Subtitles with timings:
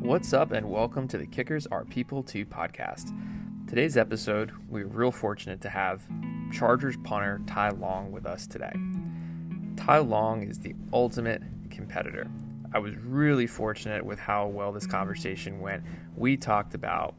[0.00, 3.14] What's up, and welcome to the Kickers Are People 2 podcast.
[3.68, 6.02] Today's episode, we're real fortunate to have
[6.50, 8.72] Chargers punter Ty Long with us today.
[9.76, 12.30] Ty Long is the ultimate competitor.
[12.72, 15.84] I was really fortunate with how well this conversation went.
[16.16, 17.14] We talked about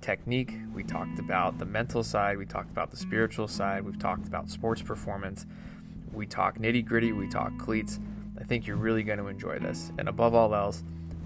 [0.00, 4.26] technique, we talked about the mental side, we talked about the spiritual side, we've talked
[4.26, 5.44] about sports performance,
[6.10, 8.00] we talk nitty gritty, we talk cleats.
[8.40, 9.92] I think you're really going to enjoy this.
[9.98, 10.82] And above all else,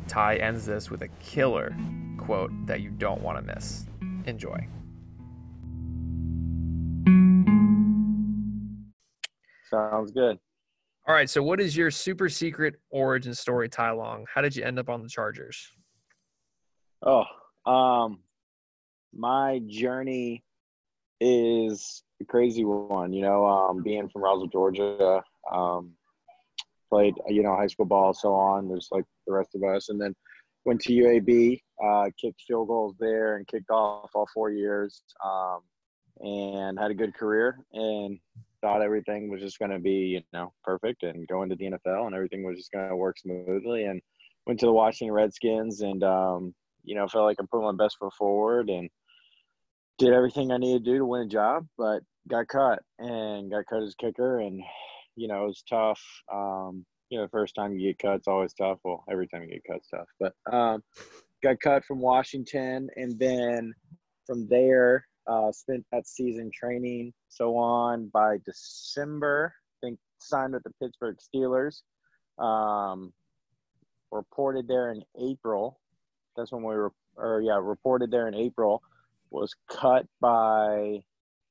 [0.09, 1.77] Ty ends this with a killer
[2.17, 3.85] quote that you don't want to miss.
[4.27, 4.67] Enjoy.
[9.71, 10.39] Sounds good.
[11.07, 11.29] All right.
[11.29, 14.27] So, what is your super secret origin story, Ty Long?
[14.33, 15.71] How did you end up on the Chargers?
[17.03, 17.25] Oh,
[17.71, 18.19] um,
[19.15, 20.43] my journey
[21.21, 23.13] is a crazy one.
[23.13, 25.93] You know, um, being from Roswell, Georgia, um,
[26.91, 28.69] played you know high school ball, so on.
[28.69, 30.15] There's like the rest of us, and then
[30.65, 35.61] went to UAB, uh, kicked field goals there, and kicked off all four years, um,
[36.21, 37.59] and had a good career.
[37.73, 38.19] And
[38.61, 42.07] thought everything was just going to be you know perfect and go into the NFL,
[42.07, 43.85] and everything was just going to work smoothly.
[43.85, 44.01] And
[44.47, 47.97] went to the Washington Redskins, and um, you know felt like I put my best
[47.99, 48.89] foot forward and
[49.99, 53.67] did everything I needed to do to win a job, but got cut and got
[53.67, 54.63] cut as kicker and
[55.19, 56.01] you know, it was tough.
[56.33, 58.79] Um, you know, first time you get cut, it's always tough.
[58.85, 60.09] Well, every time you get cut, it's tough.
[60.21, 60.83] But um,
[61.43, 63.75] got cut from Washington, and then
[64.27, 68.09] from there, uh, spent that season training, so on.
[68.09, 71.83] By December, I think signed with the Pittsburgh Steelers.
[72.39, 73.13] Um,
[74.11, 75.81] reported there in April.
[76.37, 78.83] That's when we were, or yeah, reported there in April.
[79.31, 81.01] Was cut by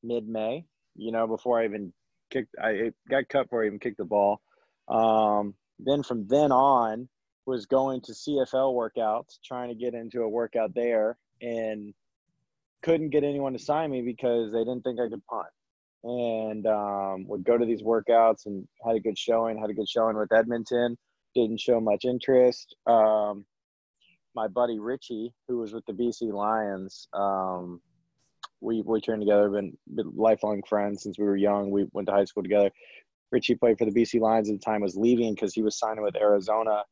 [0.03, 0.65] mid-May.
[0.95, 1.93] You know, before I even
[2.31, 2.55] kicked.
[2.61, 4.41] I got cut before I even kicked the ball.
[4.87, 7.07] Um, then from then on
[7.45, 11.93] was going to CFL workouts, trying to get into a workout there, and
[12.83, 15.47] couldn't get anyone to sign me because they didn't think I could punt.
[16.03, 19.57] And um, would go to these workouts and had a good showing.
[19.57, 20.97] Had a good showing with Edmonton.
[21.35, 22.75] Didn't show much interest.
[22.85, 23.45] Um,
[24.35, 27.81] my buddy Richie, who was with the BC Lions, um,
[28.61, 31.71] we we trained together, been, been lifelong friends since we were young.
[31.71, 32.71] We went to high school together.
[33.31, 36.03] Richie played for the BC Lions at the time, was leaving because he was signing
[36.03, 36.83] with Arizona.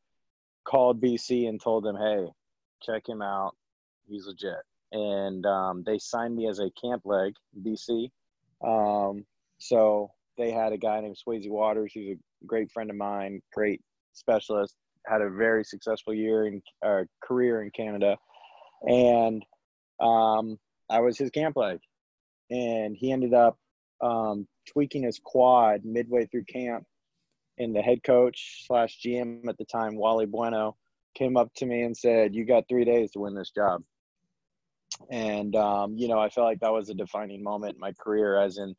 [0.64, 2.26] Called BC and told them, "Hey,
[2.82, 3.54] check him out.
[4.08, 8.10] He's legit." And um, they signed me as a camp leg, BC.
[8.64, 9.24] Um,
[9.58, 13.80] so they had a guy named Swayze Waters, who's a great friend of mine, great
[14.12, 14.74] specialist.
[15.06, 18.16] Had a very successful year in uh, career in Canada,
[18.82, 19.44] and
[20.00, 20.58] um,
[20.90, 21.78] I was his camp leg,
[22.50, 23.56] and he ended up
[24.00, 26.84] um, tweaking his quad midway through camp.
[27.58, 30.76] And the head coach slash GM at the time, Wally Buono,
[31.14, 33.82] came up to me and said, "You got three days to win this job."
[35.10, 38.38] And um, you know, I felt like that was a defining moment in my career,
[38.38, 38.76] as in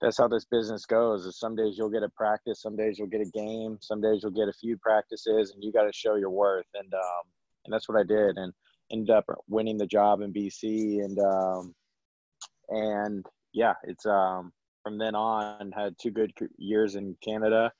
[0.00, 1.24] that's how this business goes.
[1.26, 4.20] Is some days you'll get a practice, some days you'll get a game, some days
[4.22, 6.66] you'll get a few practices, and you got to show your worth.
[6.74, 7.24] And um,
[7.64, 8.36] and that's what I did.
[8.36, 8.52] And
[8.90, 11.74] ended up winning the job in BC, and um,
[12.68, 17.72] and yeah, it's um, from then on had two good years in Canada.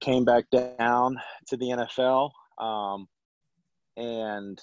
[0.00, 1.16] Came back down
[1.48, 3.06] to the NFL, um,
[3.96, 4.58] and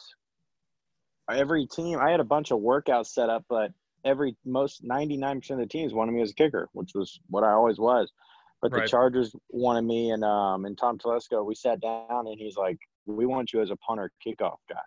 [1.31, 3.72] every team I had a bunch of workouts set up, but
[4.03, 7.51] every most 99% of the teams wanted me as a kicker, which was what I
[7.51, 8.12] always was.
[8.62, 8.84] But right.
[8.84, 12.79] the Chargers wanted me, and um, and Tom Telesco, we sat down, and he's like,
[13.06, 14.79] "We want you as a punter kickoff guy."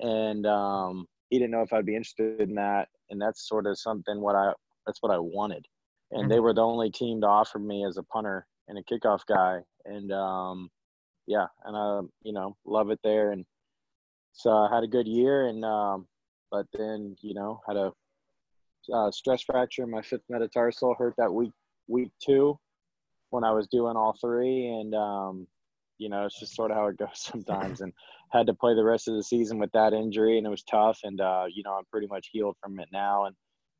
[0.00, 2.88] and um, he didn't know if I'd be interested in that.
[3.10, 4.52] And that's sort of something what I
[4.86, 5.66] that's what I wanted.
[6.10, 6.30] And mm-hmm.
[6.30, 9.60] they were the only team to offer me as a punter and a kickoff guy.
[9.84, 10.70] And um,
[11.26, 13.32] yeah, and I you know love it there.
[13.32, 13.44] And
[14.32, 15.46] so I had a good year.
[15.46, 16.06] And um,
[16.50, 17.92] but then you know had a
[18.92, 20.94] uh, stress fracture in my fifth metatarsal.
[20.98, 21.52] Hurt that week
[21.88, 22.58] week two
[23.30, 24.66] when I was doing all three.
[24.66, 25.46] And um,
[25.98, 27.80] you know, it's just sort of how it goes sometimes.
[27.80, 27.92] And
[28.30, 31.00] had to play the rest of the season with that injury, and it was tough.
[31.02, 33.34] And uh, you know, I'm pretty much healed from it now and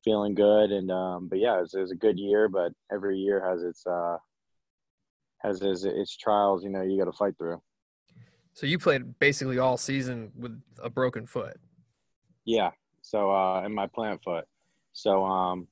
[0.09, 0.71] feeling good.
[0.71, 2.49] And um, but yeah, it was, it was, a good year.
[2.49, 4.17] But every year has its uh,
[5.39, 6.65] has its, its trials.
[6.65, 7.61] You know, you got to fight through.
[8.55, 11.59] So you played basically all season with a broken foot.
[12.45, 12.71] Yeah.
[13.03, 14.47] So uh, in my plant foot.
[14.95, 15.69] So um,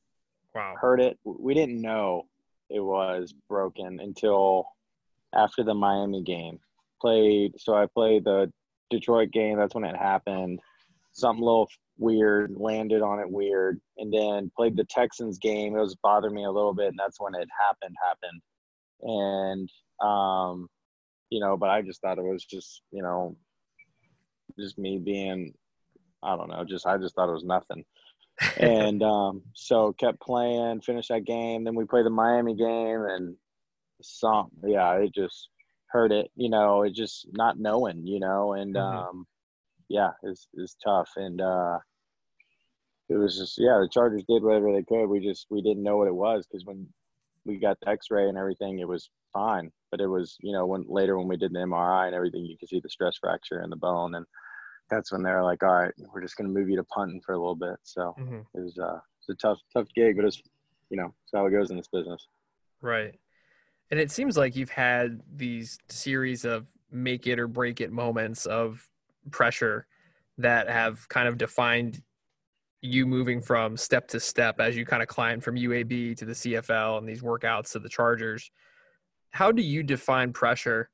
[0.55, 0.75] wow.
[0.79, 1.19] Heard it.
[1.25, 2.27] We didn't know
[2.69, 4.69] it was broken until
[5.35, 6.61] after the Miami game.
[7.01, 8.53] Played so I played the
[8.91, 9.59] Detroit game.
[9.59, 10.61] That's when it happened.
[11.13, 11.69] Something a little
[11.99, 15.77] weird landed on it weird, and then played the Texans game.
[15.77, 17.97] It was bothering me a little bit, and that's when it happened.
[18.07, 18.43] Happened,
[19.03, 19.71] and
[20.07, 20.69] um,
[21.31, 23.37] you know, but I just thought it was just you know
[24.59, 25.55] just me being,
[26.23, 27.85] I don't know, just I just thought it was nothing.
[28.59, 31.65] and um, so kept playing, finished that game.
[31.65, 33.37] Then we played the Miami game, and
[34.03, 35.49] some, yeah, it just
[35.87, 36.31] hurt it.
[36.37, 38.07] You know, it just not knowing.
[38.07, 39.19] You know, and mm-hmm.
[39.19, 39.27] um,
[39.89, 41.11] yeah, it's it's tough.
[41.17, 41.79] And uh,
[43.09, 45.07] it was just yeah, the Chargers did whatever they could.
[45.07, 46.87] We just we didn't know what it was because when
[47.45, 49.71] we got the X-ray and everything, it was fine.
[49.91, 52.57] But it was you know when later when we did the MRI and everything, you
[52.59, 54.27] could see the stress fracture in the bone, and
[54.91, 57.39] that's when they're like, all right, we're just gonna move you to punting for a
[57.39, 57.77] little bit.
[57.83, 58.41] So mm-hmm.
[58.55, 60.43] it was uh it's a tough tough gig, but it's
[60.91, 62.27] you know it's how it goes in this business.
[62.81, 63.15] Right.
[63.91, 68.47] And it seems like you've had these series of make it or break it moments
[68.47, 68.89] of
[69.31, 69.87] pressure
[70.39, 72.03] that have kind of defined
[72.83, 76.33] you moving from step to step as you kind of climb from UAB to the
[76.33, 78.51] CFL and these workouts to the Chargers.
[79.31, 80.91] How do you define pressure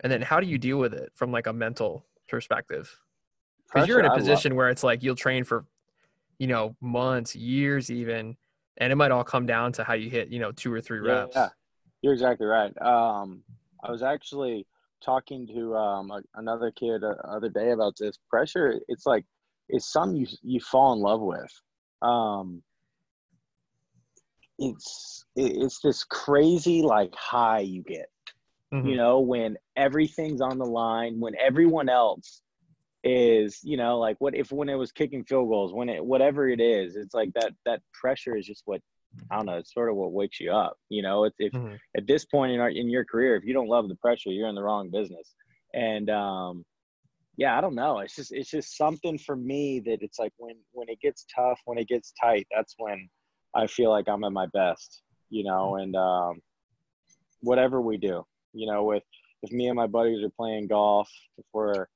[0.00, 2.98] and then how do you deal with it from like a mental perspective?
[3.66, 5.64] Because you're in a position where it's like you'll train for,
[6.38, 8.36] you know, months, years even,
[8.76, 11.00] and it might all come down to how you hit, you know, two or three
[11.00, 11.34] reps.
[11.34, 11.48] Yeah,
[12.02, 12.72] you're exactly right.
[12.80, 13.42] Um,
[13.82, 14.66] I was actually
[15.04, 18.80] talking to um, a, another kid the other day about this pressure.
[18.88, 19.24] It's like
[19.68, 21.52] it's something you you fall in love with.
[22.02, 22.62] Um,
[24.58, 28.08] it's it's this crazy like high you get,
[28.72, 28.88] mm-hmm.
[28.88, 32.40] you know, when everything's on the line, when everyone else
[33.02, 36.48] is, you know, like what if when it was kicking field goals, when it whatever
[36.48, 38.80] it is, it's like that that pressure is just what
[39.30, 40.76] I don't know, it's sort of what wakes you up.
[40.88, 41.74] You know, it's if mm-hmm.
[41.96, 44.48] at this point in our in your career, if you don't love the pressure, you're
[44.48, 45.34] in the wrong business.
[45.72, 46.64] And um,
[47.36, 48.00] yeah, I don't know.
[48.00, 51.60] It's just it's just something for me that it's like when when it gets tough,
[51.64, 53.08] when it gets tight, that's when
[53.54, 55.02] I feel like I'm at my best.
[55.30, 55.82] You know, mm-hmm.
[55.82, 56.40] and um,
[57.40, 59.02] whatever we do, you know, with
[59.42, 61.08] if me and my buddies are playing golf,
[61.38, 61.86] if we're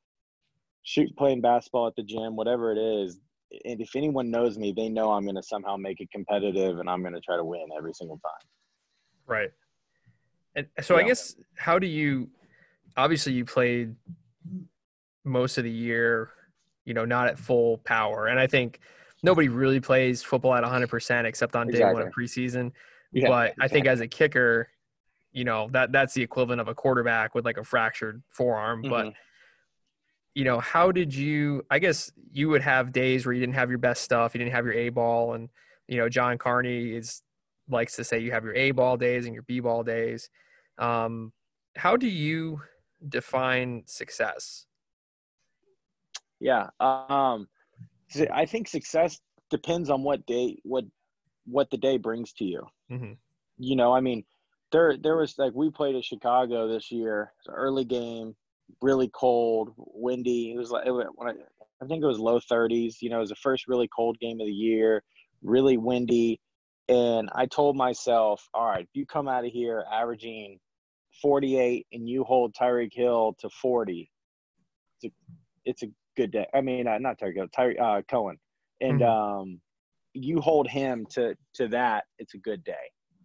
[0.83, 3.19] shoot playing basketball at the gym, whatever it is,
[3.65, 6.89] and if anyone knows me, they know I'm going to somehow make it competitive and
[6.89, 8.49] I'm going to try to win every single time.
[9.27, 9.51] Right.
[10.55, 11.05] And so yeah.
[11.05, 12.29] I guess how do you
[12.97, 13.95] obviously you played
[15.25, 16.31] most of the year,
[16.85, 18.27] you know, not at full power.
[18.27, 18.81] And I think
[19.23, 21.95] nobody really plays football at 100% except on day exactly.
[21.95, 22.73] one of preseason.
[23.13, 23.65] Yeah, but exactly.
[23.65, 24.69] I think as a kicker,
[25.33, 28.91] you know, that that's the equivalent of a quarterback with like a fractured forearm, mm-hmm.
[28.91, 29.13] but
[30.39, 31.67] you know, how did you?
[31.69, 34.53] I guess you would have days where you didn't have your best stuff, you didn't
[34.53, 35.49] have your A ball, and
[35.89, 37.23] you know, John Carney is
[37.69, 40.31] likes to say you have your A ball days and your B ball days.
[40.79, 41.33] Um,
[41.75, 42.63] how do you
[43.09, 44.67] define success?
[46.39, 47.49] Yeah, um,
[48.33, 49.19] I think success
[49.51, 50.85] depends on what day what
[51.47, 52.63] what the day brings to you.
[52.93, 53.15] Mm-hmm.
[53.59, 54.23] You know, I mean,
[54.71, 57.33] there there was like we played at Chicago this year.
[57.41, 58.37] It's an early game
[58.81, 60.53] really cold, windy.
[60.53, 61.33] It was like it, when I,
[61.83, 62.97] I think it was low 30s.
[63.01, 65.03] You know, it was the first really cold game of the year,
[65.43, 66.41] really windy.
[66.89, 70.59] And I told myself, all right, if you come out of here averaging
[71.21, 74.11] 48 and you hold Tyreek Hill to 40,
[75.03, 75.17] it's a,
[75.65, 76.47] it's a good day.
[76.55, 78.39] I mean, uh, not Tyreek Hill, Tarik uh, Cohen,
[78.81, 79.41] and mm-hmm.
[79.41, 79.61] um,
[80.15, 82.73] you hold him to to that, it's a good day.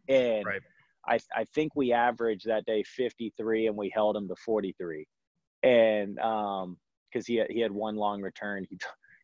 [0.09, 0.61] And right.
[1.07, 5.07] I I think we averaged that day 53, and we held him to 43
[5.63, 6.77] and um,
[7.11, 8.77] because he had, he had one long return, he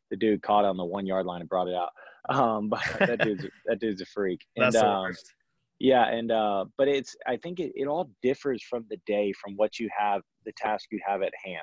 [0.10, 1.92] the dude caught on the one yard line and brought it out.
[2.30, 4.46] Um, but that dude's that dude's a freak.
[4.56, 5.34] And, That's the um, worst.
[5.80, 9.56] Yeah, and uh, but it's I think it, it all differs from the day, from
[9.56, 11.62] what you have, the task you have at hand.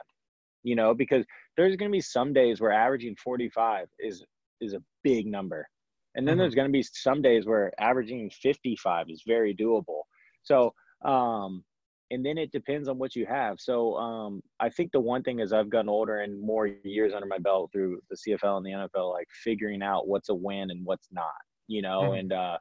[0.62, 1.24] You know, because
[1.56, 4.24] there's going to be some days where averaging 45 is
[4.60, 5.68] is a big number,
[6.14, 6.40] and then mm-hmm.
[6.40, 10.02] there's going to be some days where averaging 55 is very doable.
[10.42, 10.72] So
[11.04, 11.62] um,
[12.10, 13.58] and then it depends on what you have.
[13.58, 17.26] So um, I think the one thing is I've gotten older and more years under
[17.26, 20.84] my belt through the CFL and the NFL, like figuring out what's a win and
[20.84, 21.34] what's not,
[21.66, 22.18] you know, mm-hmm.
[22.18, 22.58] and uh,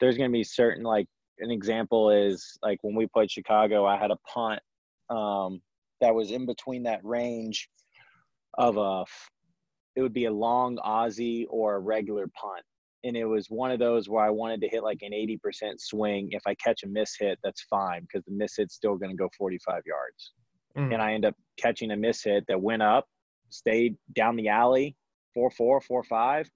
[0.00, 1.06] there's going to be certain, like
[1.40, 4.60] an example is like when we played Chicago, I had a punt
[5.10, 5.60] um,
[6.00, 7.68] that was in between that range
[8.56, 9.04] of a,
[9.94, 12.64] it would be a long Aussie or a regular punt
[13.04, 15.38] and it was one of those where I wanted to hit like an 80%
[15.78, 16.28] swing.
[16.32, 19.16] If I catch a miss hit, that's fine because the miss hit's still going to
[19.16, 20.32] go 45 yards.
[20.76, 20.94] Mm.
[20.94, 23.06] And I end up catching a miss hit that went up,
[23.48, 24.96] stayed down the alley,
[25.34, 26.50] 4 4, 4 5,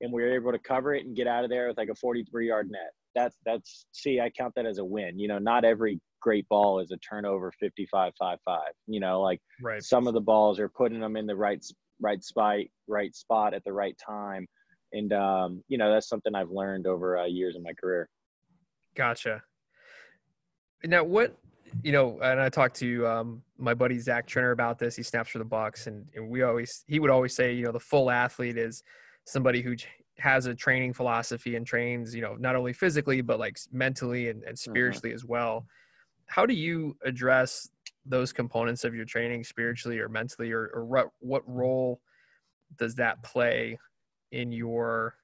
[0.00, 1.94] and we were able to cover it and get out of there with like a
[1.94, 2.92] 43 yard net.
[3.14, 5.18] That's, that's, see, I count that as a win.
[5.18, 8.60] You know, not every great ball is a turnover 55 5 5.
[8.86, 9.82] You know, like right.
[9.82, 11.62] some of the balls are putting them in the right,
[12.00, 14.46] right spot, right spot at the right time
[14.92, 18.08] and um, you know that's something I've learned over uh, years in my career.
[18.94, 19.42] Gotcha.
[20.84, 21.36] Now, what
[21.82, 24.96] you know, and I talked to um, my buddy Zach Triner about this.
[24.96, 27.72] He snaps for the Bucks, and, and we always he would always say, you know,
[27.72, 28.82] the full athlete is
[29.24, 29.76] somebody who
[30.18, 34.42] has a training philosophy and trains, you know, not only physically but like mentally and,
[34.42, 34.70] and mm-hmm.
[34.70, 35.16] spiritually mm-hmm.
[35.16, 35.66] as well.
[36.26, 37.68] How do you address
[38.06, 42.00] those components of your training spiritually or mentally, or, or what what role
[42.78, 43.78] does that play
[44.32, 45.14] in your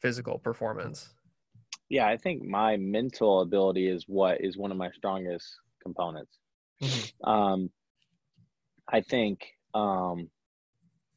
[0.00, 1.10] physical performance?
[1.88, 5.46] Yeah, I think my mental ability is what is one of my strongest
[5.82, 6.38] components.
[6.82, 7.28] Mm-hmm.
[7.28, 7.70] Um,
[8.88, 10.28] I think um,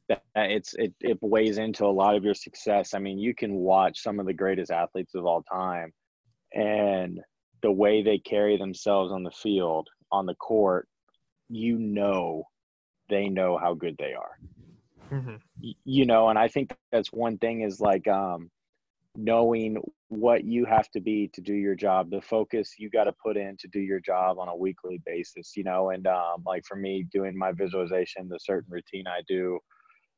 [0.10, 2.94] that it's it, it weighs into a lot of your success.
[2.94, 5.92] I mean, you can watch some of the greatest athletes of all time,
[6.54, 7.20] and
[7.62, 10.88] the way they carry themselves on the field, on the court,
[11.50, 12.44] you know,
[13.10, 14.38] they know how good they are.
[15.12, 15.36] Mm-hmm.
[15.86, 18.50] You know, and I think that's one thing is like um,
[19.16, 23.14] knowing what you have to be to do your job, the focus you got to
[23.14, 26.64] put in to do your job on a weekly basis, you know, and um, like
[26.66, 29.60] for me, doing my visualization, the certain routine I do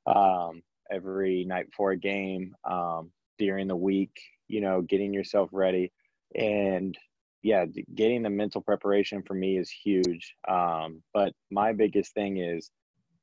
[0.06, 5.92] um, every night before a game, um, during the week, you know, getting yourself ready.
[6.36, 6.98] And
[7.42, 7.66] yeah,
[7.96, 10.36] getting the mental preparation for me is huge.
[10.48, 12.70] Um, but my biggest thing is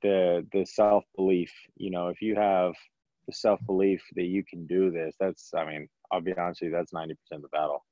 [0.02, 1.52] the the self belief.
[1.76, 2.72] You know, if you have
[3.26, 6.70] the self belief that you can do this, that's I mean, I'll be honest with
[6.70, 7.84] you, that's ninety percent of the battle.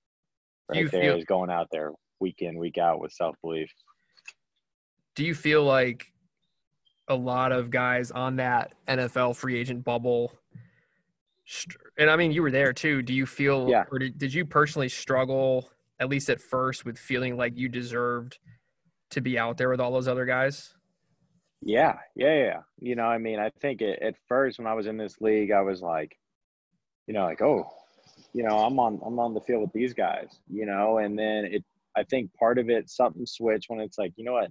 [0.69, 3.71] Right you there feel, is going out there week in, week out with self belief.
[5.15, 6.07] Do you feel like
[7.09, 10.33] a lot of guys on that NFL free agent bubble?
[11.99, 13.03] And I mean, you were there too.
[13.03, 13.85] Do you feel, yeah.
[13.93, 15.71] or did, did you personally struggle,
[16.01, 18.39] at least at first, with feeling like you deserved
[19.11, 20.74] to be out there with all those other guys?
[21.63, 22.61] Yeah, yeah, yeah.
[22.81, 25.51] You know, I mean, I think it, at first when I was in this league,
[25.51, 26.17] I was like,
[27.07, 27.71] you know, like, oh,
[28.33, 31.47] you know, I'm on I'm on the field with these guys, you know, and then
[31.47, 31.65] it
[31.97, 34.51] I think part of it something switched when it's like, you know what?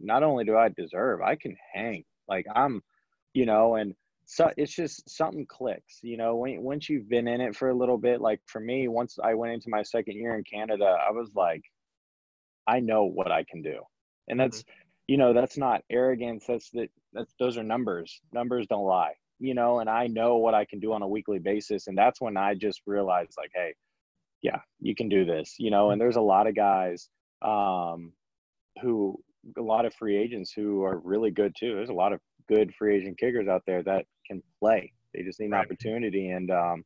[0.00, 2.04] Not only do I deserve, I can hang.
[2.28, 2.82] Like I'm,
[3.32, 3.94] you know, and
[4.26, 7.74] so it's just something clicks, you know, when once you've been in it for a
[7.74, 11.10] little bit, like for me, once I went into my second year in Canada, I
[11.10, 11.62] was like,
[12.66, 13.80] I know what I can do.
[14.28, 14.79] And that's, mm-hmm.
[15.10, 16.44] You know, that's not arrogance.
[16.46, 18.20] That's that that's those are numbers.
[18.32, 21.38] Numbers don't lie you know, and I know what I can do on a weekly
[21.38, 21.86] basis.
[21.88, 23.74] And that's when I just realized, like, hey,
[24.42, 25.90] yeah, you can do this, you know.
[25.90, 27.08] And there's a lot of guys
[27.42, 28.12] um,
[28.82, 29.18] who,
[29.56, 31.74] a lot of free agents who are really good too.
[31.74, 34.92] There's a lot of good free agent kickers out there that can play.
[35.14, 35.64] They just need an right.
[35.64, 36.28] opportunity.
[36.28, 36.84] And um,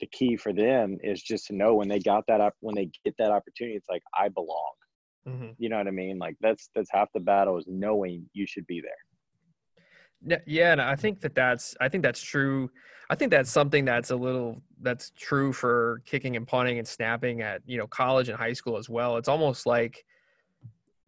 [0.00, 2.90] the key for them is just to know when they got that up, when they
[3.04, 4.72] get that opportunity, it's like, I belong.
[5.28, 5.50] Mm-hmm.
[5.58, 6.18] You know what I mean?
[6.18, 10.40] Like that's that's half the battle is knowing you should be there.
[10.46, 12.70] Yeah, and I think that that's I think that's true.
[13.08, 17.42] I think that's something that's a little that's true for kicking and punting and snapping
[17.42, 19.16] at you know college and high school as well.
[19.16, 20.04] It's almost like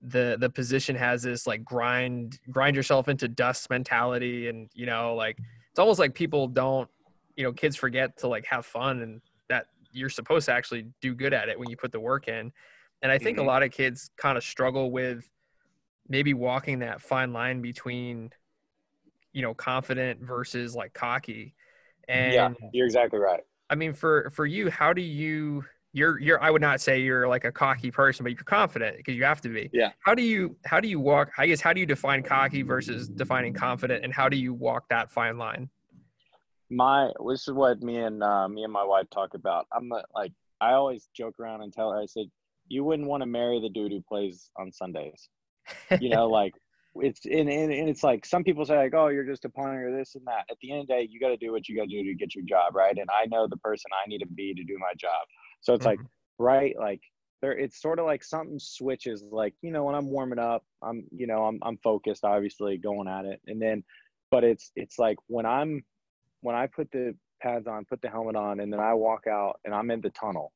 [0.02, 5.14] the the position has this like grind grind yourself into dust mentality, and you know
[5.14, 5.38] like
[5.71, 6.88] it's almost like people don't
[7.37, 11.14] you know kids forget to like have fun and that you're supposed to actually do
[11.14, 12.52] good at it when you put the work in.
[13.02, 13.47] And I think mm-hmm.
[13.47, 15.28] a lot of kids kind of struggle with
[16.09, 18.30] maybe walking that fine line between
[19.32, 21.54] you know confident versus like cocky.
[22.09, 23.40] And yeah you're exactly right.
[23.71, 27.28] I mean for for you how do you you're you're i would not say you're
[27.28, 29.71] like a cocky person but you're confident because you have to be.
[29.73, 29.90] Yeah.
[30.04, 33.09] How do you how do you walk i guess how do you define cocky versus
[33.09, 35.68] defining confident and how do you walk that fine line?
[36.71, 39.66] My this is what me and uh, me and my wife talk about.
[39.73, 42.26] I'm like i always joke around and tell her i said
[42.69, 45.28] you wouldn't want to marry the dude who plays on sundays.
[46.00, 46.52] You know like
[46.97, 49.97] it's and, and, and it's like some people say like oh you're just a punter
[49.97, 50.45] this and that.
[50.50, 52.04] At the end of the day you got to do what you got to do
[52.04, 52.97] to get your job right?
[52.97, 55.26] And i know the person i need to be to do my job.
[55.61, 56.00] So it's mm-hmm.
[56.02, 57.00] like right like
[57.40, 61.04] there it's sort of like something switches like you know when i'm warming up i'm
[61.11, 63.40] you know i'm, I'm focused obviously going at it.
[63.47, 63.85] And then
[64.31, 65.85] but it's it's like when i'm
[66.40, 69.61] when i put the pads on put the helmet on and then i walk out
[69.64, 70.52] and i'm in the tunnel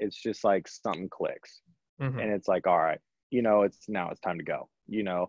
[0.00, 1.60] it's just like something clicks.
[2.00, 2.18] Mm-hmm.
[2.18, 2.98] and it's like all right
[3.30, 4.68] you know it's now it's time to go.
[4.86, 5.28] You know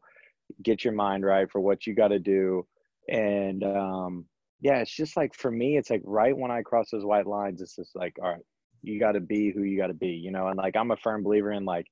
[0.63, 2.65] get your mind right for what you got to do.
[3.09, 4.25] And um
[4.61, 7.61] yeah it's just like for me it's like right when i cross those white lines
[7.61, 8.45] it's just like all right
[8.83, 10.47] you got to be who you got to be you know?
[10.47, 11.87] And like i'm a firm believer in like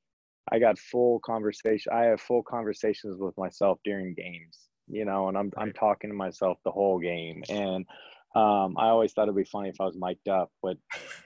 [0.51, 5.27] i got full conversation i have full conversations with myself during games you know?
[5.29, 7.43] And i'm i'm talking to myself the whole game.
[7.49, 7.85] And
[8.35, 10.77] um, I always thought it'd be funny if I was mic'd up, but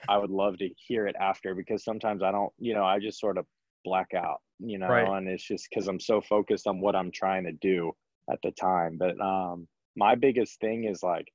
[0.08, 3.20] I would love to hear it after because sometimes I don't, you know, I just
[3.20, 3.46] sort of
[3.84, 5.08] black out you know, right.
[5.08, 7.92] and it's just because I'm so focused on what I'm trying to do
[8.30, 8.96] at the time.
[8.98, 11.26] But um, my biggest thing is like,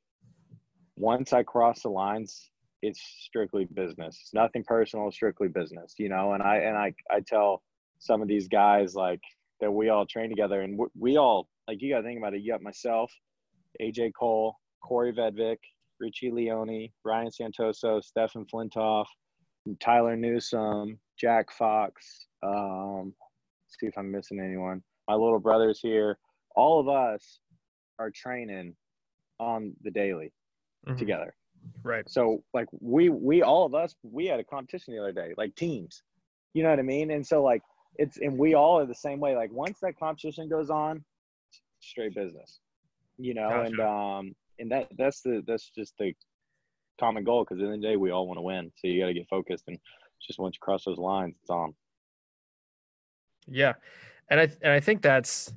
[0.95, 2.49] once I cross the lines,
[2.81, 4.17] it's strictly business.
[4.21, 6.33] It's nothing personal, strictly business, you know.
[6.33, 7.61] And I and I I tell
[7.99, 9.21] some of these guys like
[9.61, 12.33] that we all train together, and we, we all like you got to think about
[12.33, 12.41] it.
[12.41, 13.11] You got myself,
[13.81, 15.57] AJ Cole, Kaare Vedvik,
[15.99, 19.07] Richie Leone, Ryan Santoso, Stefan Flintoft,
[19.79, 22.27] Tyler Newsome, Jack Fox.
[22.43, 23.13] Um,
[23.67, 24.81] see if I'm missing anyone.
[25.07, 26.17] My little brother's here.
[26.55, 27.39] All of us
[27.99, 28.75] are training
[29.39, 30.31] on the daily
[30.87, 30.97] mm-hmm.
[30.97, 31.33] together.
[31.83, 32.09] Right.
[32.09, 35.55] So like we we all of us we had a competition the other day, like
[35.55, 36.03] teams.
[36.53, 37.11] You know what I mean?
[37.11, 37.61] And so like
[37.95, 39.35] it's and we all are the same way.
[39.35, 41.03] Like once that competition goes on,
[41.81, 42.59] straight business.
[43.17, 43.65] You know, gotcha.
[43.65, 46.13] and um and that that's the that's just the
[46.99, 48.71] common goal because at the end of the day we all want to win.
[48.75, 49.77] So you got to get focused and
[50.25, 51.73] just once you cross those lines, it's on.
[53.47, 53.73] Yeah,
[54.29, 55.53] and I and I think that's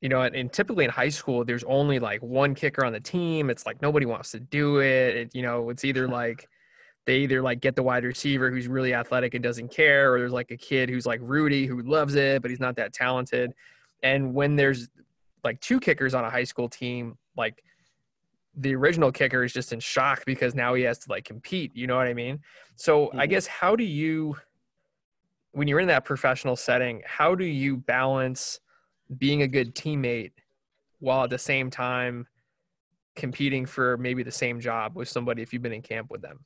[0.00, 2.98] you know, and, and, typically in high school, there's only like one kicker on the
[2.98, 3.50] team.
[3.50, 5.16] It's like nobody wants to do it.
[5.16, 5.30] it.
[5.32, 6.48] You know, it's either like
[7.06, 10.32] they either like get the wide receiver who's really athletic and doesn't care, or there's
[10.32, 13.52] like a kid who's like Rudy who loves it, but he's not that talented.
[14.02, 14.88] And when there's
[15.44, 17.62] like two kickers on a high school team, like
[18.56, 21.72] the original kicker is just in shock because now he has to like compete.
[21.74, 22.40] You know what I mean?
[22.76, 23.20] So mm-hmm.
[23.20, 24.36] I guess how do you,
[25.52, 28.60] when you're in that professional setting, how do you balance
[29.18, 30.32] being a good teammate
[30.98, 32.26] while at the same time
[33.16, 36.40] competing for maybe the same job with somebody if you've been in camp with them?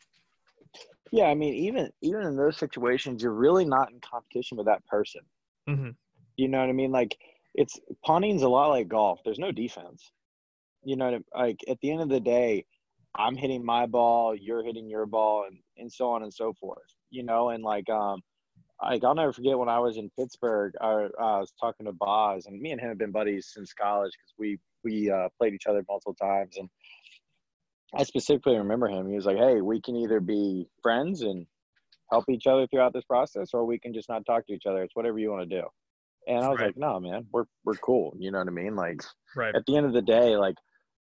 [1.13, 4.85] Yeah, I mean, even even in those situations, you're really not in competition with that
[4.87, 5.21] person.
[5.69, 5.91] Mm-hmm.
[6.37, 6.91] You know what I mean?
[6.91, 7.17] Like
[7.55, 9.21] it's punting's a lot like golf.
[9.25, 10.11] There's no defense
[10.87, 12.65] you know, like at the end of the day,
[13.17, 16.95] I'm hitting my ball, you're hitting your ball, and, and so on and so forth.
[17.11, 18.23] You know, and like um,
[18.83, 20.75] like I'll never forget when I was in Pittsburgh.
[20.81, 23.73] I, uh, I was talking to Boz, and me and him have been buddies since
[23.73, 26.57] college because we we uh, played each other multiple times.
[26.57, 26.69] And
[27.95, 29.09] I specifically remember him.
[29.09, 31.47] He was like, "Hey, we can either be friends and
[32.13, 34.85] help each other throughout this process, or we can just not talk to each other.
[34.85, 35.67] It's whatever you want to do."
[36.29, 36.67] And I was right.
[36.67, 38.77] like, "No, man, we're we're cool." You know what I mean?
[38.77, 39.03] Like,
[39.35, 39.55] right.
[39.55, 40.57] at the end of the day, like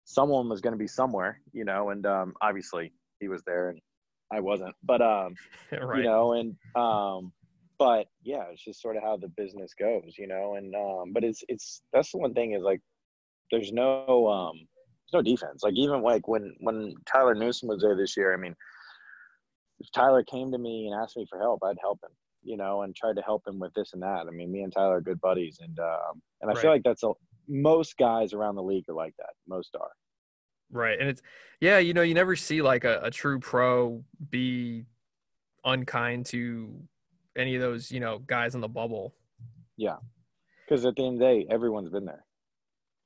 [0.06, 3.80] someone was going to be somewhere, you know, and um, obviously he was there and
[4.32, 5.36] I wasn't, but um,
[5.72, 6.00] right.
[6.00, 7.32] you know, and um,
[7.78, 11.24] but yeah, it's just sort of how the business goes, you know, and um, but
[11.24, 12.82] it's it's that's the one thing is like
[13.52, 14.56] there's no um,
[15.12, 15.64] there's no defense.
[15.64, 18.56] Like even like when when Tyler Newsome was there this year, I mean,
[19.80, 22.12] if Tyler came to me and asked me for help, I'd help him,
[22.42, 24.26] you know, and tried to help him with this and that.
[24.28, 26.62] I mean, me and Tyler are good buddies, and um, and I right.
[26.62, 27.12] feel like that's a
[27.48, 29.34] most guys around the league are like that.
[29.48, 29.92] Most are.
[30.72, 31.00] Right.
[31.00, 31.22] And it's,
[31.62, 34.86] yeah, you know, you never see like a, a true pro be
[35.64, 36.74] unkind to
[37.38, 39.16] any of those, you know, guys in the bubble.
[39.78, 39.98] Yeah.
[40.68, 42.26] Because at the end of the day, everyone's been there.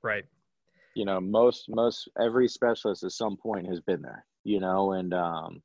[0.02, 0.24] Right.
[0.94, 5.12] You know, most, most, every specialist at some point has been there, you know, and,
[5.12, 5.62] um,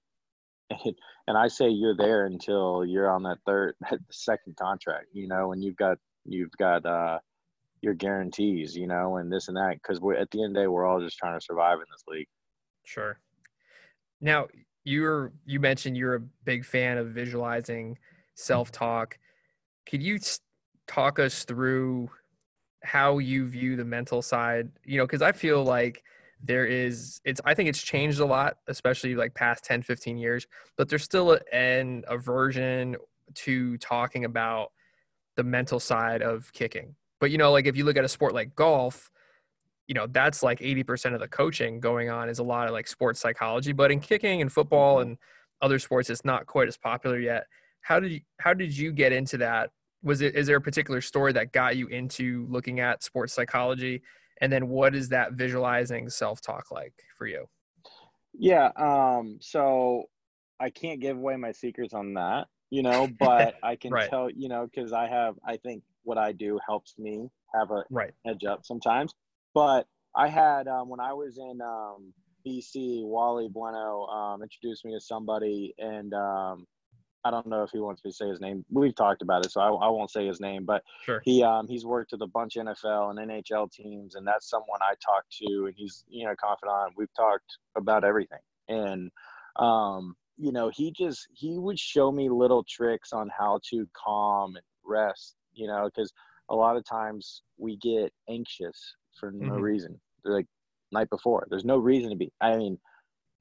[0.70, 0.96] and,
[1.28, 5.54] and I say you're there until you're on that third, that second contract, you know,
[5.54, 7.20] and you've got, you've got, uh,
[7.84, 9.74] your guarantees, you know, and this and that.
[9.76, 11.86] Because we're at the end of the day, we're all just trying to survive in
[11.92, 12.28] this league.
[12.86, 13.20] Sure.
[14.22, 14.48] Now
[14.86, 17.98] you're you mentioned you're a big fan of visualizing
[18.36, 19.20] self talk.
[19.86, 20.20] Could you
[20.88, 22.10] talk us through
[22.84, 24.70] how you view the mental side?
[24.86, 26.04] You know, because I feel like
[26.46, 30.46] there is it's i think it's changed a lot especially like past 10 15 years
[30.76, 32.98] but there's still an aversion
[33.34, 34.74] to talking about
[35.38, 38.34] the mental side of kicking but you know, like if you look at a sport
[38.34, 39.10] like golf,
[39.88, 42.86] you know, that's like 80% of the coaching going on is a lot of like
[42.86, 43.72] sports psychology.
[43.72, 45.12] But in kicking and football mm-hmm.
[45.12, 45.18] and
[45.62, 47.46] other sports, it's not quite as popular yet.
[47.80, 49.70] How did you how did you get into that?
[50.04, 54.02] Was it is there a particular story that got you into looking at sports psychology?
[54.42, 57.46] And then what is that visualizing self-talk like for you?
[58.34, 60.10] Yeah, um, so
[60.60, 64.10] I can't give away my secrets on that, you know, but I can right.
[64.10, 67.84] tell, you know, because I have I think what I do helps me have a
[67.90, 68.14] right.
[68.26, 69.14] edge up sometimes.
[69.54, 72.14] But I had um, when I was in um,
[72.46, 76.68] BC, Wally Buono um, introduced me to somebody, and um,
[77.26, 78.66] I don't know if he wants me to say his name.
[78.70, 80.66] We've talked about it, so I, I won't say his name.
[80.66, 81.22] But sure.
[81.24, 84.80] he um, he's worked with a bunch of NFL and NHL teams, and that's someone
[84.82, 86.94] I talked to, and he's you know confidant.
[86.98, 89.12] We've talked about everything, and
[89.56, 94.56] um, you know he just he would show me little tricks on how to calm
[94.56, 96.12] and rest you know, because
[96.50, 99.62] a lot of times we get anxious for no mm-hmm.
[99.62, 100.00] reason.
[100.26, 100.46] like
[100.92, 102.32] night before, there's no reason to be.
[102.42, 102.78] I mean,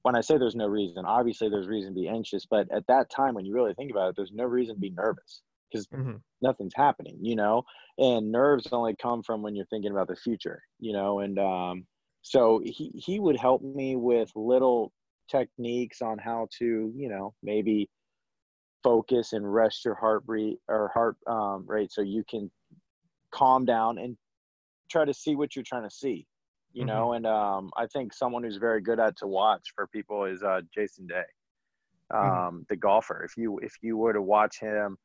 [0.03, 3.11] when I say there's no reason, obviously there's reason to be anxious, but at that
[3.11, 6.16] time, when you really think about it, there's no reason to be nervous because mm-hmm.
[6.40, 7.62] nothing's happening, you know.
[7.98, 11.20] And nerves only come from when you're thinking about the future, you know.
[11.20, 11.87] And um,
[12.22, 14.92] so he he would help me with little
[15.31, 17.88] techniques on how to, you know, maybe
[18.83, 22.51] focus and rest your heart rate or heart um, rate so you can
[23.33, 24.16] calm down and
[24.90, 26.27] try to see what you're trying to see
[26.73, 27.25] you know mm-hmm.
[27.25, 30.61] and um, i think someone who's very good at to watch for people is uh,
[30.75, 31.23] jason day
[32.12, 32.16] mm-hmm.
[32.16, 32.59] um, mm-hmm.
[32.68, 34.97] the golfer if you if you were to watch him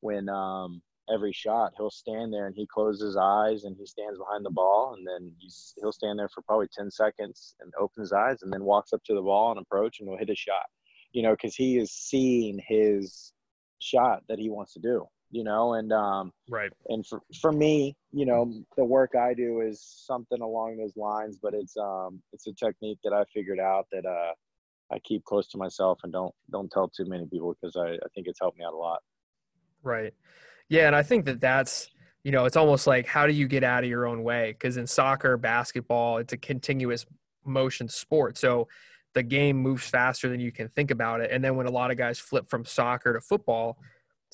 [0.00, 4.18] when um, every shot he'll stand there and he closes his eyes and he stands
[4.18, 8.00] behind the ball and then he's, he'll stand there for probably 10 seconds and open
[8.00, 10.34] his eyes and then walks up to the ball and approach and will hit a
[10.34, 10.64] shot
[11.14, 13.32] you know because he is seeing his
[13.80, 16.70] shot that he wants to do you know and um right.
[16.88, 21.38] and for for me you know the work i do is something along those lines
[21.42, 24.32] but it's um it's a technique that i figured out that uh
[24.92, 28.08] i keep close to myself and don't don't tell too many people because i i
[28.14, 29.00] think it's helped me out a lot.
[29.82, 30.14] Right.
[30.68, 31.90] Yeah and i think that that's
[32.22, 34.52] you know it's almost like how do you get out of your own way?
[34.52, 37.06] Because in soccer basketball it's a continuous
[37.44, 38.38] motion sport.
[38.38, 38.68] So
[39.14, 41.30] the game moves faster than you can think about it.
[41.30, 43.78] And then when a lot of guys flip from soccer to football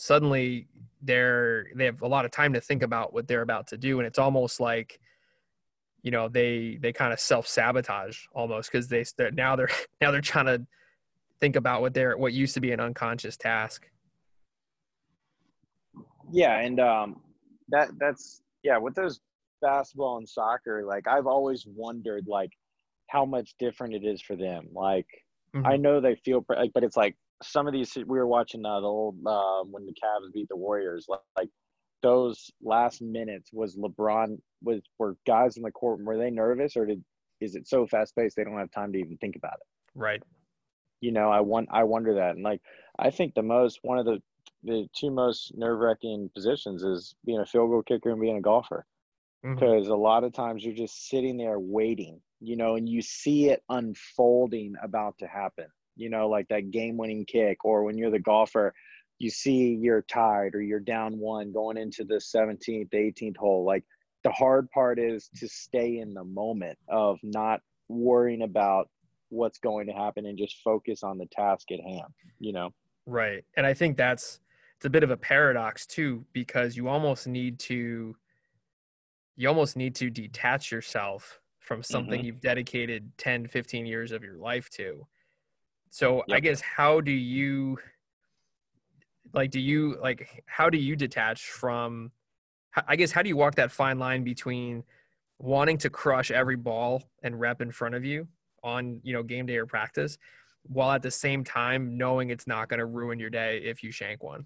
[0.00, 0.66] suddenly
[1.02, 3.98] they're they have a lot of time to think about what they're about to do.
[3.98, 4.98] And it's almost like
[6.02, 9.68] you know they they kind of self-sabotage almost because they they're, now they're
[10.00, 10.66] now they're trying to
[11.40, 13.88] think about what they're what used to be an unconscious task.
[16.32, 17.20] Yeah and um
[17.68, 19.20] that that's yeah with those
[19.60, 22.50] basketball and soccer like i've always wondered like
[23.10, 25.06] how much different it is for them like
[25.54, 25.66] mm-hmm.
[25.66, 28.80] i know they feel like but it's like some of these we were watching uh,
[28.80, 31.48] the old uh, when the Cavs beat the Warriors, like, like
[32.02, 36.86] those last minutes was LeBron was were guys in the court were they nervous or
[36.86, 37.02] did
[37.40, 39.66] is it so fast paced they don't have time to even think about it?
[39.94, 40.22] Right.
[41.00, 42.60] You know, I want I wonder that, and like
[42.98, 44.20] I think the most one of the
[44.62, 48.42] the two most nerve wracking positions is being a field goal kicker and being a
[48.42, 48.84] golfer,
[49.42, 49.92] because mm-hmm.
[49.92, 53.62] a lot of times you're just sitting there waiting, you know, and you see it
[53.68, 55.66] unfolding about to happen
[56.00, 58.72] you know, like that game winning kick, or when you're the golfer,
[59.18, 63.64] you see you're tied or you're down one going into the 17th, 18th hole.
[63.64, 63.84] Like
[64.24, 68.88] the hard part is to stay in the moment of not worrying about
[69.28, 72.70] what's going to happen and just focus on the task at hand, you know?
[73.04, 73.44] Right.
[73.56, 74.40] And I think that's,
[74.76, 78.16] it's a bit of a paradox too, because you almost need to,
[79.36, 82.26] you almost need to detach yourself from something mm-hmm.
[82.26, 85.06] you've dedicated 10, 15 years of your life to
[85.90, 86.38] so yep.
[86.38, 87.78] I guess how do you
[89.32, 92.10] like do you like how do you detach from
[92.88, 94.82] I guess how do you walk that fine line between
[95.38, 98.26] wanting to crush every ball and rep in front of you
[98.64, 100.18] on, you know, game day or practice
[100.64, 103.92] while at the same time knowing it's not going to ruin your day if you
[103.92, 104.44] shank one?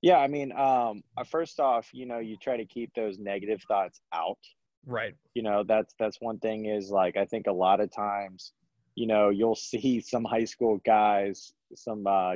[0.00, 3.62] Yeah, I mean, um, uh, first off, you know, you try to keep those negative
[3.66, 4.38] thoughts out.
[4.86, 5.14] Right.
[5.34, 8.52] You know, that's that's one thing is like I think a lot of times
[8.98, 12.34] you know, you'll see some high school guys, some, uh,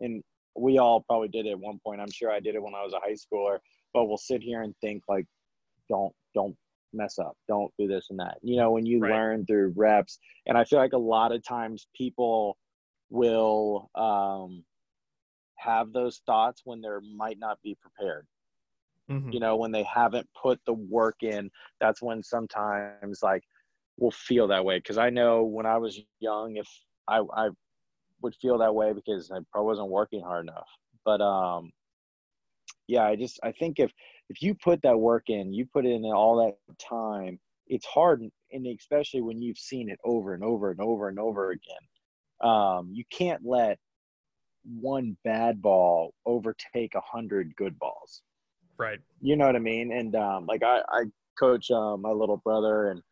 [0.00, 0.22] and
[0.56, 2.00] we all probably did it at one point.
[2.00, 3.58] I'm sure I did it when I was a high schooler,
[3.92, 5.26] but we'll sit here and think like,
[5.88, 6.56] don't, don't
[6.92, 7.36] mess up.
[7.48, 8.38] Don't do this and that.
[8.42, 9.12] You know, when you right.
[9.12, 12.56] learn through reps, and I feel like a lot of times people
[13.10, 14.64] will um,
[15.56, 18.26] have those thoughts when they might not be prepared.
[19.10, 19.30] Mm-hmm.
[19.30, 23.42] You know, when they haven't put the work in, that's when sometimes like
[23.98, 26.68] we'll feel that way because I know when I was young, if
[27.06, 27.50] I, I
[28.22, 30.68] would feel that way because I probably wasn't working hard enough.
[31.04, 31.70] But um,
[32.88, 33.92] yeah, I just I think if
[34.30, 38.66] if you put that work in, you put in all that time, it's hard, and
[38.66, 42.50] especially when you've seen it over and over and over and over again.
[42.50, 43.78] Um, you can't let
[44.64, 48.22] one bad ball overtake a hundred good balls.
[48.78, 48.98] Right.
[49.20, 49.92] You know what I mean?
[49.92, 51.04] And um, like I, I
[51.38, 53.02] coach uh, my little brother and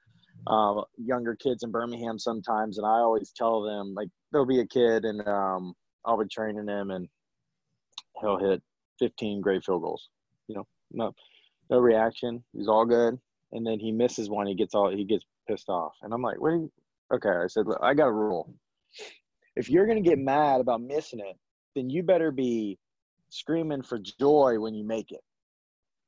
[0.46, 4.66] uh, younger kids in Birmingham sometimes, and I always tell them like there'll be a
[4.66, 7.08] kid and um, I'll be training him and
[8.20, 8.62] he'll hit
[8.98, 10.08] 15 great field goals.
[10.48, 11.12] You know, no,
[11.70, 12.42] no reaction.
[12.52, 13.18] He's all good,
[13.52, 14.46] and then he misses one.
[14.46, 16.50] He gets all he gets pissed off, and I'm like, what?
[16.50, 16.72] You,
[17.14, 18.52] okay, I said, look, I got a rule.
[19.54, 21.36] If you're gonna get mad about missing it,
[21.74, 22.78] then you better be
[23.28, 25.20] screaming for joy when you make it.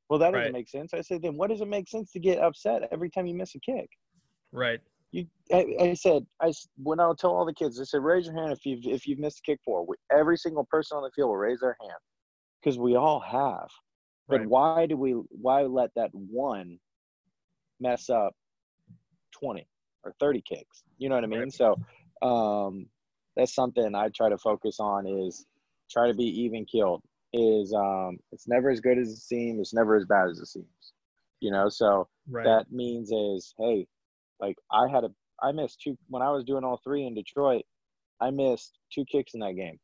[0.09, 0.53] Well, that doesn't right.
[0.53, 0.93] make sense.
[0.93, 3.55] I said, then what does it make sense to get upset every time you miss
[3.55, 3.89] a kick?
[4.53, 4.81] Right.
[5.13, 8.35] You, I, I, said, I when I'll tell all the kids, I said, raise your
[8.35, 9.87] hand if you've if you've missed a kick for.
[10.13, 11.99] Every single person on the field will raise their hand
[12.63, 13.69] because we all have.
[14.29, 14.49] But right.
[14.49, 16.79] why do we why let that one
[17.81, 18.35] mess up
[19.39, 19.69] twenty
[20.03, 20.83] or thirty kicks?
[20.99, 21.41] You know what I mean?
[21.41, 21.53] Right.
[21.53, 21.77] So
[22.23, 22.87] um,
[23.37, 25.47] that's something I try to focus on is
[25.91, 27.03] try to be even killed.
[27.37, 29.59] Is um, it's never as good as it seems.
[29.59, 30.93] It's never as bad as it seems.
[31.41, 32.45] You know, so right.
[32.45, 33.89] that means is hey,
[34.41, 35.11] like I had a
[35.43, 37.65] I missed two when I was doing all three in Detroit.
[38.21, 39.81] I missed two kicks in that game,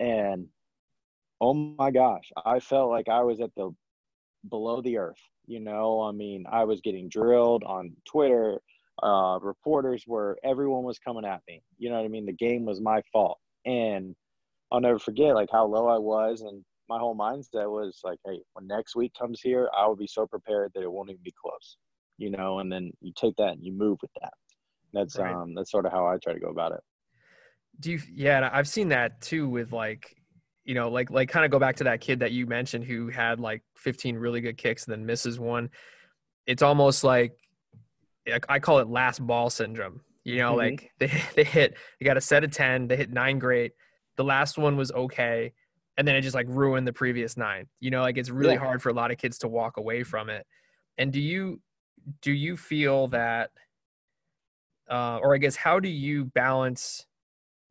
[0.00, 0.48] and
[1.40, 3.70] oh my gosh, I felt like I was at the
[4.50, 5.22] below the earth.
[5.46, 8.60] You know, I mean, I was getting drilled on Twitter.
[9.00, 11.62] Uh, reporters were everyone was coming at me.
[11.78, 12.26] You know what I mean?
[12.26, 14.16] The game was my fault, and
[14.72, 18.40] I'll never forget like how low I was, and my whole mindset was like, hey,
[18.52, 21.34] when next week comes here, I will be so prepared that it won't even be
[21.40, 21.76] close.
[22.18, 24.32] You know, and then you take that and you move with that.
[24.92, 25.34] That's right.
[25.34, 26.80] um that's sort of how I try to go about it.
[27.80, 30.16] Do you yeah, I've seen that too with like
[30.64, 33.08] you know, like like kind of go back to that kid that you mentioned who
[33.08, 35.70] had like 15 really good kicks and then misses one.
[36.46, 37.32] It's almost like
[38.48, 40.00] I call it last ball syndrome.
[40.24, 40.58] You know, mm-hmm.
[40.58, 43.72] like they they hit they got a set of 10, they hit 9 great.
[44.16, 45.52] The last one was okay
[45.96, 47.66] and then it just like ruined the previous 9.
[47.80, 48.60] You know, like it's really yeah.
[48.60, 50.46] hard for a lot of kids to walk away from it.
[50.98, 51.60] And do you
[52.20, 53.50] do you feel that
[54.90, 57.06] uh or I guess how do you balance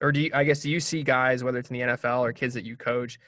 [0.02, 2.34] or do you, I guess do you see guys whether it's in the NFL or
[2.34, 3.20] kids that you coach,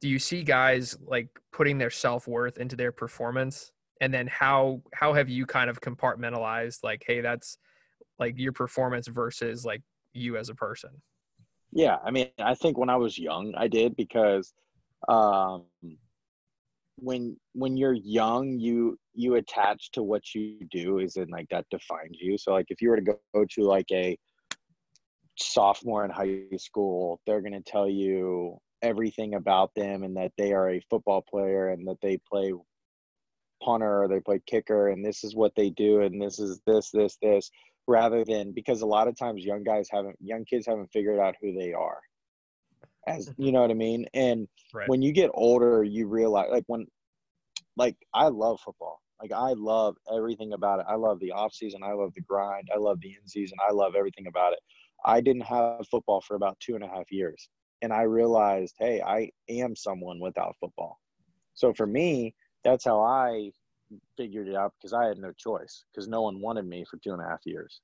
[0.00, 3.72] do you see guys like putting their self worth into their performance?
[4.00, 7.58] And then how how have you kind of compartmentalized like, hey, that's
[8.18, 10.90] like your performance versus like you as a person?
[11.74, 14.52] Yeah, I mean, I think when I was young, I did because
[15.08, 15.64] um,
[16.98, 21.66] when when you're young, you you attach to what you do, is in like that
[21.70, 22.38] defines you.
[22.38, 24.16] So like if you were to go, go to like a
[25.36, 30.70] sophomore in high school, they're to tell you everything about them and that they are
[30.70, 32.52] a football player and that they play
[33.60, 36.90] punter or they play kicker and this is what they do and this is this
[36.90, 37.50] this this
[37.86, 41.34] rather than because a lot of times young guys haven't young kids haven't figured out
[41.40, 42.00] who they are
[43.06, 43.42] as mm-hmm.
[43.42, 44.06] you know what i mean?
[44.14, 44.88] And right.
[44.88, 46.86] when you get older you realize like when
[47.76, 49.00] like i love football.
[49.20, 50.86] Like i love everything about it.
[50.88, 51.82] I love the off season.
[51.82, 52.68] I love the grind.
[52.74, 53.58] I love the in season.
[53.66, 54.60] I love everything about it.
[55.04, 57.48] I didn't have football for about two and a half years.
[57.82, 60.98] And I realized, hey, I am someone without football.
[61.52, 63.50] So for me, that's how I
[64.16, 67.12] figured it out because I had no choice because no one wanted me for two
[67.12, 67.80] and a half years.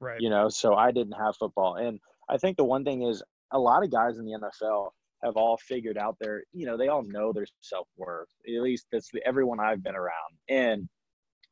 [0.00, 0.20] Right.
[0.20, 1.76] You know, so I didn't have football.
[1.76, 4.90] And I think the one thing is a lot of guys in the NFL
[5.22, 8.28] have all figured out their, you know, they all know their self worth.
[8.46, 10.36] At least that's the, everyone I've been around.
[10.48, 10.88] And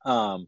[0.04, 0.46] um,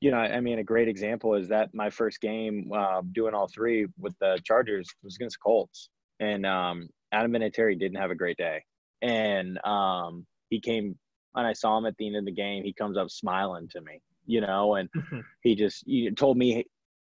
[0.00, 3.48] you know, I mean, a great example is that my first game uh, doing all
[3.48, 5.88] three with the Chargers was against Colts,
[6.20, 8.62] and um, Adam Vinatieri didn't have a great day,
[9.00, 10.98] and um, he came
[11.36, 12.64] and I saw him at the end of the game.
[12.64, 14.88] He comes up smiling to me, you know, and
[15.42, 16.64] he just he told me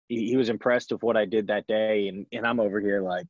[0.08, 3.00] he, he was impressed with what I did that day, and and I'm over here
[3.00, 3.26] like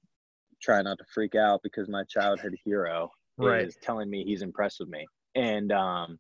[0.61, 3.67] trying not to freak out because my childhood hero right.
[3.67, 6.19] is telling me he's impressed with me, and um,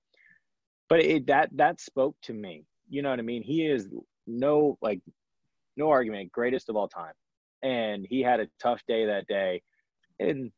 [0.89, 3.43] but it that that spoke to me you know what I mean?
[3.43, 3.89] He is
[4.27, 5.01] no like
[5.77, 7.13] no argument, greatest of all time.
[7.63, 9.63] And he had a tough day that day
[10.19, 10.51] and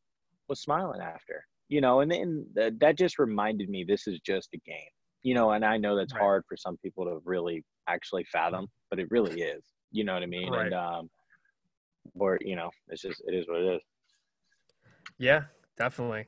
[0.48, 1.44] was smiling after.
[1.70, 4.90] You know, and then that just reminded me this is just a game.
[5.22, 6.20] You know, and I know that's right.
[6.20, 9.62] hard for some people to really actually fathom, but it really is.
[9.92, 10.52] You know what I mean?
[10.52, 10.66] Right.
[10.66, 11.10] And um
[12.18, 13.82] or you know, it's just it is what it is.
[15.18, 15.44] Yeah,
[15.78, 16.26] definitely.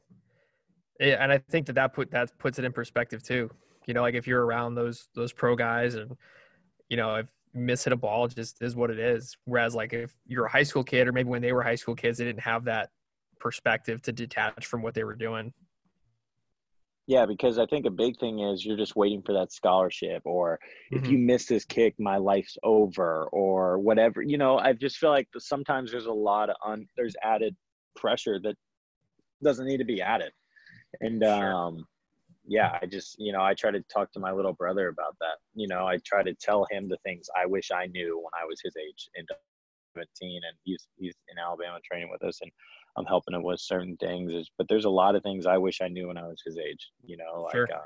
[1.00, 3.50] Yeah, and I think that that put that puts it in perspective too.
[3.86, 6.16] You know, like if you're around those those pro guys and
[6.88, 9.36] you know, if miss hit a ball just is what it is.
[9.44, 11.94] Whereas like if you're a high school kid or maybe when they were high school
[11.94, 12.90] kids, they didn't have that
[13.42, 15.52] perspective to detach from what they were doing.
[17.08, 20.60] Yeah, because I think a big thing is you're just waiting for that scholarship, or
[20.92, 21.04] mm-hmm.
[21.04, 24.22] if you miss this kick, my life's over, or whatever.
[24.22, 27.56] You know, I just feel like sometimes there's a lot of un, there's added
[27.96, 28.54] pressure that
[29.42, 30.30] doesn't need to be added,
[31.00, 31.52] and sure.
[31.52, 31.84] um,
[32.46, 35.38] yeah, I just, you know, I try to talk to my little brother about that.
[35.54, 38.44] You know, I try to tell him the things I wish I knew when I
[38.46, 39.24] was his age in
[39.94, 42.50] 17 and he's, he's in Alabama training with us and
[42.96, 44.50] I'm helping him with certain things.
[44.58, 46.90] But there's a lot of things I wish I knew when I was his age,
[47.04, 47.68] you know, like, sure.
[47.72, 47.78] uh,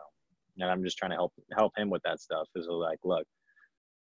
[0.58, 2.48] and I'm just trying to help, help him with that stuff.
[2.54, 3.26] Is like, look,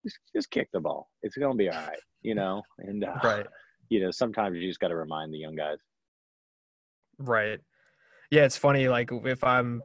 [0.05, 1.09] just, just kick the ball.
[1.23, 2.63] It's going to be all right, you know?
[2.79, 3.47] And, uh, right.
[3.89, 5.79] you know, sometimes you just got to remind the young guys.
[7.19, 7.61] Right.
[8.31, 8.45] Yeah.
[8.45, 8.89] It's funny.
[8.89, 9.83] Like if I'm,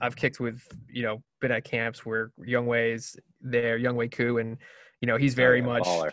[0.00, 4.56] I've kicked with, you know, been at camps where Younghoe's there, Younghoe Koo, and
[5.00, 5.84] you know he's very oh, much.
[5.84, 6.12] Baller.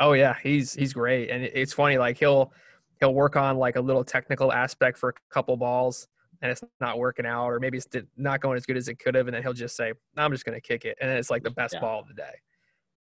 [0.00, 1.98] Oh yeah, he's he's great, and it's funny.
[1.98, 2.52] Like he'll
[3.00, 6.08] he'll work on like a little technical aspect for a couple balls,
[6.42, 9.14] and it's not working out, or maybe it's not going as good as it could
[9.14, 11.30] have, and then he'll just say, "I'm just going to kick it," and then it's
[11.30, 11.80] like the best yeah.
[11.80, 12.34] ball of the day.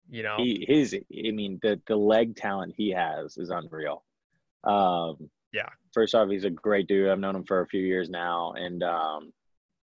[0.09, 0.93] You know, he his.
[0.93, 4.03] I mean, the the leg talent he has is unreal.
[4.63, 5.69] Um, yeah.
[5.93, 7.09] First off, he's a great dude.
[7.09, 9.31] I've known him for a few years now, and um,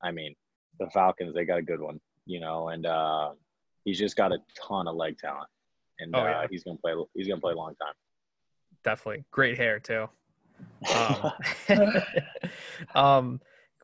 [0.02, 0.34] I mean,
[0.80, 3.32] the Falcons, they got a good one, you know, and uh,
[3.84, 5.50] he's just got a ton of leg talent,
[6.00, 6.40] and oh, yeah.
[6.40, 6.94] uh, he's gonna play.
[7.14, 7.94] He's gonna play a long time.
[8.84, 10.08] Definitely, great hair too.
[10.96, 11.32] Um,
[12.96, 13.42] um,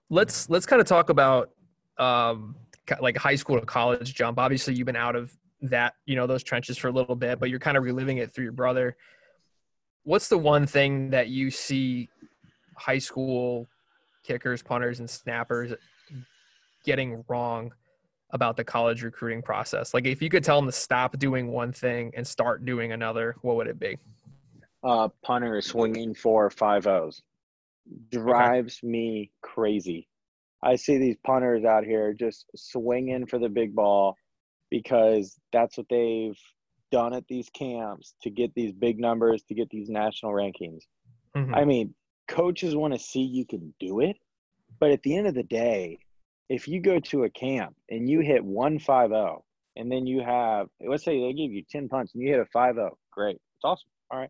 [0.10, 1.50] let's let's kind of talk about
[1.98, 2.56] um,
[3.00, 4.40] like high school to college jump.
[4.40, 7.50] Obviously, you've been out of that, you know, those trenches for a little bit, but
[7.50, 8.96] you're kind of reliving it through your brother.
[10.04, 12.10] What's the one thing that you see
[12.76, 13.68] high school
[14.24, 15.74] kickers, punters, and snappers
[16.86, 17.72] getting wrong
[18.32, 19.94] about the college recruiting process?
[19.94, 23.36] Like, if you could tell them to stop doing one thing and start doing another,
[23.42, 23.98] what would it be?
[24.84, 27.22] Uh, punter swinging four five O's
[28.10, 28.92] drives okay.
[28.92, 30.08] me crazy.
[30.62, 34.16] I see these punters out here just swinging for the big ball
[34.70, 36.40] because that's what they've
[36.92, 40.82] done at these camps to get these big numbers, to get these national rankings.
[41.36, 41.54] Mm-hmm.
[41.54, 41.94] I mean,
[42.28, 44.18] coaches want to see you can do it,
[44.80, 46.00] but at the end of the day,
[46.50, 49.44] if you go to a camp and you hit 150
[49.76, 52.46] and then you have let's say they give you 10 punts and you hit a
[52.46, 53.36] 50, great.
[53.36, 53.90] It's awesome.
[54.12, 54.30] All right.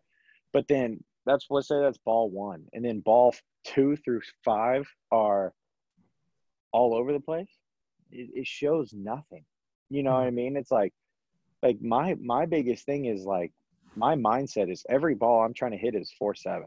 [0.54, 3.34] But then that's let's say that's ball 1 and then ball
[3.66, 5.52] 2 through 5 are
[6.72, 7.50] all over the place.
[8.10, 9.44] It, it shows nothing.
[9.90, 10.36] You know what I mm-hmm.
[10.36, 10.56] mean?
[10.56, 10.94] It's like
[11.62, 13.52] like my my biggest thing is like
[13.94, 16.64] my mindset is every ball I'm trying to hit is 4-7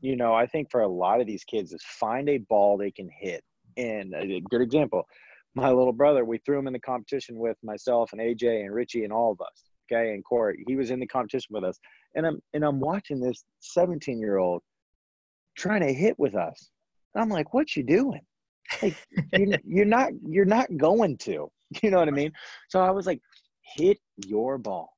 [0.00, 2.90] you know, I think for a lot of these kids is find a ball they
[2.90, 3.42] can hit
[3.76, 5.06] and a good example,
[5.54, 9.04] my little brother, we threw him in the competition with myself and AJ and Richie
[9.04, 9.64] and all of us.
[9.90, 11.78] Okay, and Corey, he was in the competition with us,
[12.14, 14.62] and I'm and I'm watching this 17 year old
[15.56, 16.70] trying to hit with us.
[17.14, 18.20] And I'm like, what you doing?
[18.82, 18.96] Like,
[19.32, 21.50] you're, you're not you're not going to.
[21.82, 22.32] You know what I mean?
[22.70, 23.20] So I was like,
[23.76, 24.88] hit your ball,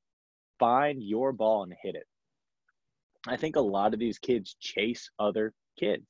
[0.57, 2.05] find your ball and hit it.
[3.27, 6.05] I think a lot of these kids chase other kids,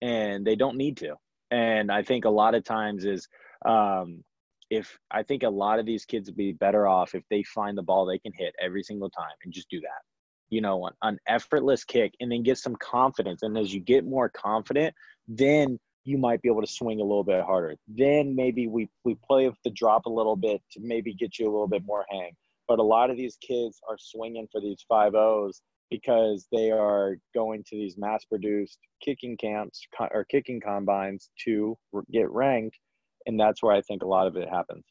[0.00, 1.16] and they don't need to
[1.50, 3.28] and I think a lot of times is
[3.64, 4.22] um,
[4.70, 7.76] if I think a lot of these kids would be better off if they find
[7.76, 10.02] the ball they can hit every single time and just do that.
[10.50, 13.42] You know, an, an effortless kick and then get some confidence.
[13.42, 14.94] And as you get more confident,
[15.26, 17.76] then you might be able to swing a little bit harder.
[17.86, 21.46] Then maybe we we play with the drop a little bit to maybe get you
[21.46, 22.32] a little bit more hang.
[22.66, 27.16] But a lot of these kids are swinging for these five O's because they are
[27.34, 31.76] going to these mass produced kicking camps or kicking combines to
[32.12, 32.78] get ranked
[33.26, 34.84] and that's where i think a lot of it happens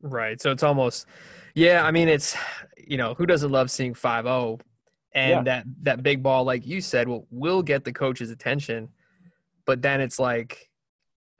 [0.00, 1.06] right so it's almost
[1.54, 2.36] yeah i mean it's
[2.76, 4.60] you know who doesn't love seeing 5-0
[5.14, 5.42] and yeah.
[5.42, 8.88] that that big ball like you said will will get the coach's attention
[9.64, 10.70] but then it's like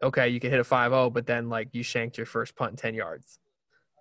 [0.02, 2.94] okay you can hit a 5-0 but then like you shanked your first punt 10
[2.94, 3.38] yards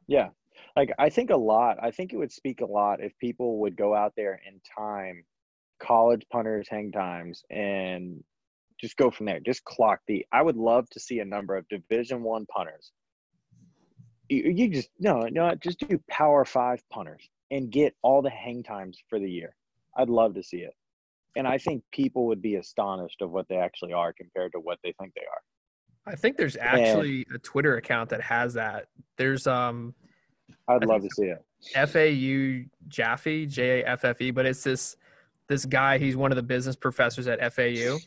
[0.08, 0.30] yeah
[0.76, 1.78] like I think a lot.
[1.82, 5.24] I think it would speak a lot if people would go out there and time
[5.80, 8.24] college punters hang times and
[8.80, 9.40] just go from there.
[9.40, 10.26] Just clock the.
[10.32, 12.92] I would love to see a number of Division One punters.
[14.30, 18.64] You, you just no, no, just do Power Five punters and get all the hang
[18.64, 19.56] times for the year.
[19.98, 20.74] I'd love to see it,
[21.36, 24.80] and I think people would be astonished of what they actually are compared to what
[24.84, 26.12] they think they are.
[26.12, 28.88] I think there's actually and, a Twitter account that has that.
[29.18, 29.94] There's um
[30.68, 31.44] I'd love to see it.
[31.76, 34.98] F A U Jaffe, J A F F E, but it's this
[35.48, 35.98] this guy.
[35.98, 37.98] He's one of the business professors at FAU,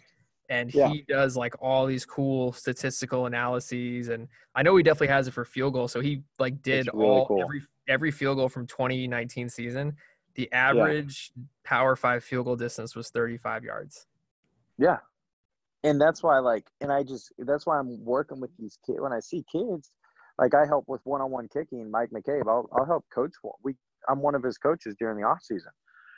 [0.49, 0.89] and yeah.
[0.89, 4.09] he does like all these cool statistical analyses.
[4.09, 5.89] And I know he definitely has it for field goal.
[5.89, 7.43] So he like did really all cool.
[7.43, 9.97] every every field goal from 2019 season.
[10.35, 11.45] The average yeah.
[11.65, 14.07] Power Five field goal distance was 35 yards.
[14.79, 14.99] Yeah,
[15.83, 19.01] and that's why like, and I just that's why I'm working with these kids.
[19.01, 19.91] When I see kids,
[20.39, 22.47] like I help with one-on-one kicking, Mike McCabe.
[22.47, 23.33] I'll I'll help coach.
[23.63, 23.75] We
[24.09, 25.73] I'm one of his coaches during the off season.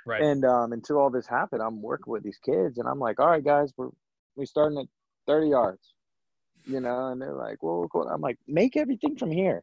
[0.07, 0.23] Right.
[0.23, 3.29] And um, until all this happened, I'm working with these kids, and I'm like, all
[3.29, 3.91] right, guys, we're
[4.39, 4.87] we starting at
[5.27, 5.95] 30 yards,
[6.67, 8.09] you know, and they're like, well, cool.
[8.09, 9.63] I'm like, make everything from here.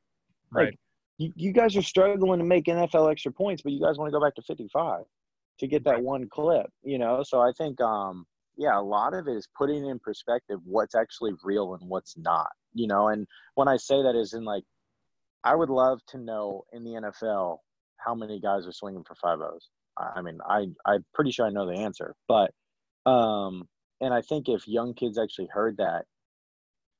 [0.51, 0.65] Right.
[0.65, 0.79] Like,
[1.17, 4.11] you, you guys are struggling to make NFL extra points, but you guys want to
[4.11, 5.03] go back to 55
[5.59, 7.23] to get that one clip, you know.
[7.25, 8.25] So I think, um,
[8.57, 12.49] yeah, a lot of it is putting in perspective what's actually real and what's not
[12.75, 14.63] you know and when i say that is in like
[15.43, 17.57] i would love to know in the nfl
[17.97, 21.49] how many guys are swinging for five o's i mean i i'm pretty sure i
[21.49, 22.51] know the answer but
[23.09, 23.67] um
[24.01, 26.05] and i think if young kids actually heard that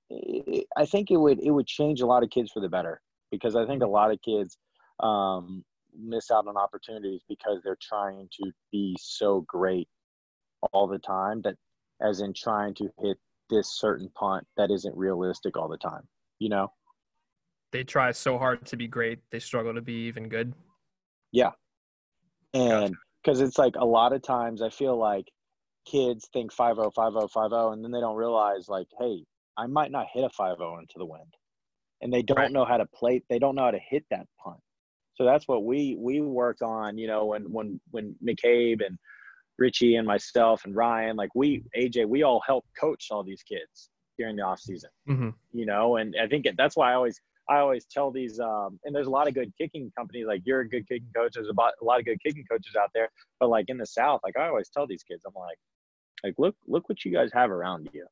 [0.09, 3.01] it, i think it would it would change a lot of kids for the better
[3.31, 4.57] because i think a lot of kids
[5.01, 5.63] um
[5.97, 9.87] miss out on opportunities because they're trying to be so great
[10.73, 11.55] all the time that
[12.01, 13.17] as in trying to hit
[13.49, 16.07] this certain punt that isn't realistic all the time,
[16.39, 16.71] you know?
[17.71, 20.53] They try so hard to be great, they struggle to be even good.
[21.31, 21.51] Yeah.
[22.53, 23.47] And because gotcha.
[23.47, 25.25] it's like a lot of times I feel like
[25.85, 29.23] kids think 5 0, 5 0, 5 0, and then they don't realize, like, hey,
[29.57, 31.33] I might not hit a 5 0 into the wind.
[32.01, 32.51] And they don't right.
[32.51, 34.59] know how to play, they don't know how to hit that punt.
[35.15, 38.97] So that's what we we worked on, you know, when when when McCabe and
[39.57, 43.89] Richie and myself and Ryan, like we, AJ, we all help coach all these kids
[44.17, 45.29] during the off season, mm-hmm.
[45.53, 47.19] you know, and I think that's why I always,
[47.49, 50.25] I always tell these, um, and there's a lot of good kicking companies.
[50.27, 51.33] Like you're a good kicking coach.
[51.35, 53.09] There's a, a lot of good kicking coaches out there,
[53.39, 55.57] but like in the South, like I always tell these kids, I'm like,
[56.25, 58.05] like look, look what you guys have around you.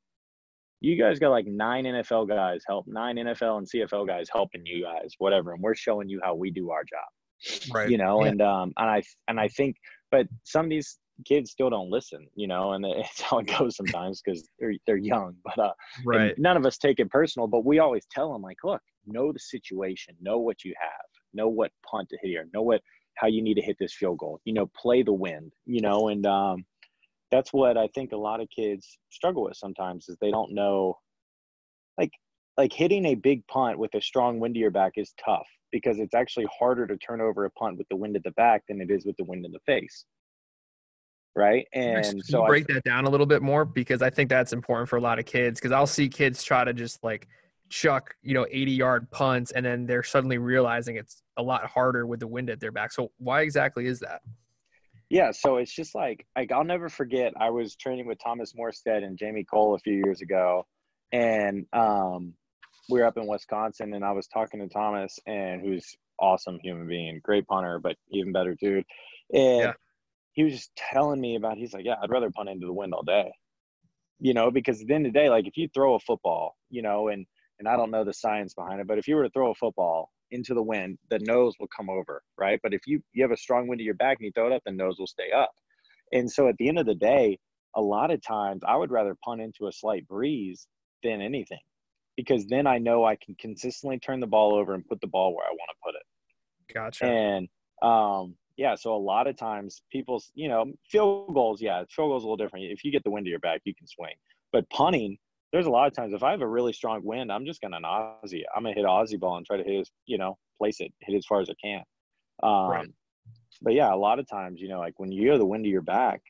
[0.82, 4.84] You guys got like nine NFL guys help, nine NFL and CFL guys helping you
[4.84, 7.74] guys, whatever, and we're showing you how we do our job.
[7.74, 7.89] Right.
[7.89, 8.32] You know, Yeah.
[8.32, 9.76] and um, and I and I think,
[10.11, 12.28] but some of these kids still don't listen.
[12.36, 15.36] You know, and it's how it goes sometimes because they're they're young.
[15.45, 15.74] But uh,
[16.05, 16.38] Right.
[16.38, 19.39] none of us take it personal, but we always tell them like, look, know the
[19.39, 22.82] situation, know what you have, know what punt to hit here, know what
[23.16, 24.41] how you need to hit this field goal.
[24.43, 25.53] You know, play the wind.
[25.66, 26.66] You know, and um,
[27.34, 31.00] that's what I think a lot of kids struggle with sometimes is they don't know,
[31.98, 32.12] like
[32.58, 35.98] like hitting a big punt with a strong wind to your back is tough because
[35.98, 38.80] it's actually harder to turn over a punt with the wind at the back than
[38.80, 40.06] it is with the wind in the face.
[41.36, 41.66] Right.
[41.74, 44.30] Can And you so I, break that down a little bit more because I think
[44.30, 47.28] that's important for a lot of kids because I'll see kids try to just like
[47.70, 52.06] chuck, you know, 80 yard punts and then they're suddenly realizing it's a lot harder
[52.06, 52.92] with the wind at their back.
[52.92, 54.22] So why exactly is that?
[55.14, 57.34] Yeah, so it's just like like I'll never forget.
[57.39, 60.66] I was training with Thomas Morstead and Jamie Kohl a few years ago,
[61.11, 62.34] and um,
[62.89, 66.88] we were up in Wisconsin, and I was talking to Thomas, and who's awesome human
[66.88, 68.86] being, great punter, but even better dude.
[69.32, 69.74] And Yeah.
[70.32, 71.59] he was just telling me about.
[71.59, 73.34] He's like, "Yeah, I'd rather punt into the wind all day,"
[74.20, 76.57] you know, because at the end of the day, like if you throw a football,
[76.72, 77.28] you know, and
[77.59, 79.55] and I don't know the science behind it, but if you were to throw a
[79.55, 82.60] football into the wind, the nose will come over, right?
[82.62, 84.54] But if you you have a strong wind at your back and you throw it
[84.54, 85.52] up, the nose will stay up.
[86.12, 87.40] And so at the end of the day,
[87.76, 90.68] a lot of times I would rather punt into a slight breeze
[91.02, 91.62] than anything,
[92.16, 95.36] because then I know I can consistently turn the ball over and put the ball
[95.36, 96.74] where I want to put it.
[96.74, 97.06] Gotcha.
[97.06, 97.48] And
[97.82, 102.24] um, yeah, so a lot of times people's, you know, field goals, yeah, field goals
[102.24, 102.66] a little different.
[102.66, 104.14] If you get the wind to your back, you can swing.
[104.52, 105.18] But punting,
[105.54, 107.80] there's a lot of times if I have a really strong wind, I'm just gonna
[107.80, 108.41] Aussie.
[108.54, 111.16] I'm gonna hit Aussie ball and try to hit as you know, place it, hit
[111.16, 111.84] as far as I can.
[112.41, 112.88] Um, Right.
[113.62, 115.70] But yeah, a lot of times, you know, like when you have the wind to
[115.70, 116.22] your back,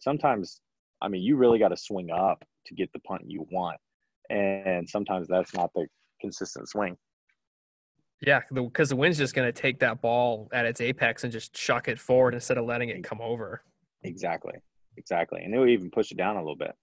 [0.00, 0.60] sometimes,
[1.00, 3.78] I mean, you really got to swing up to get the punt you want,
[4.28, 5.86] and sometimes that's not the
[6.20, 6.96] consistent swing.
[8.20, 11.54] Yeah, because the wind's just going to take that ball at its apex and just
[11.54, 13.62] chuck it forward instead of letting it come over.
[14.02, 14.54] Exactly,
[14.96, 16.74] exactly, and it will even push it down a little bit.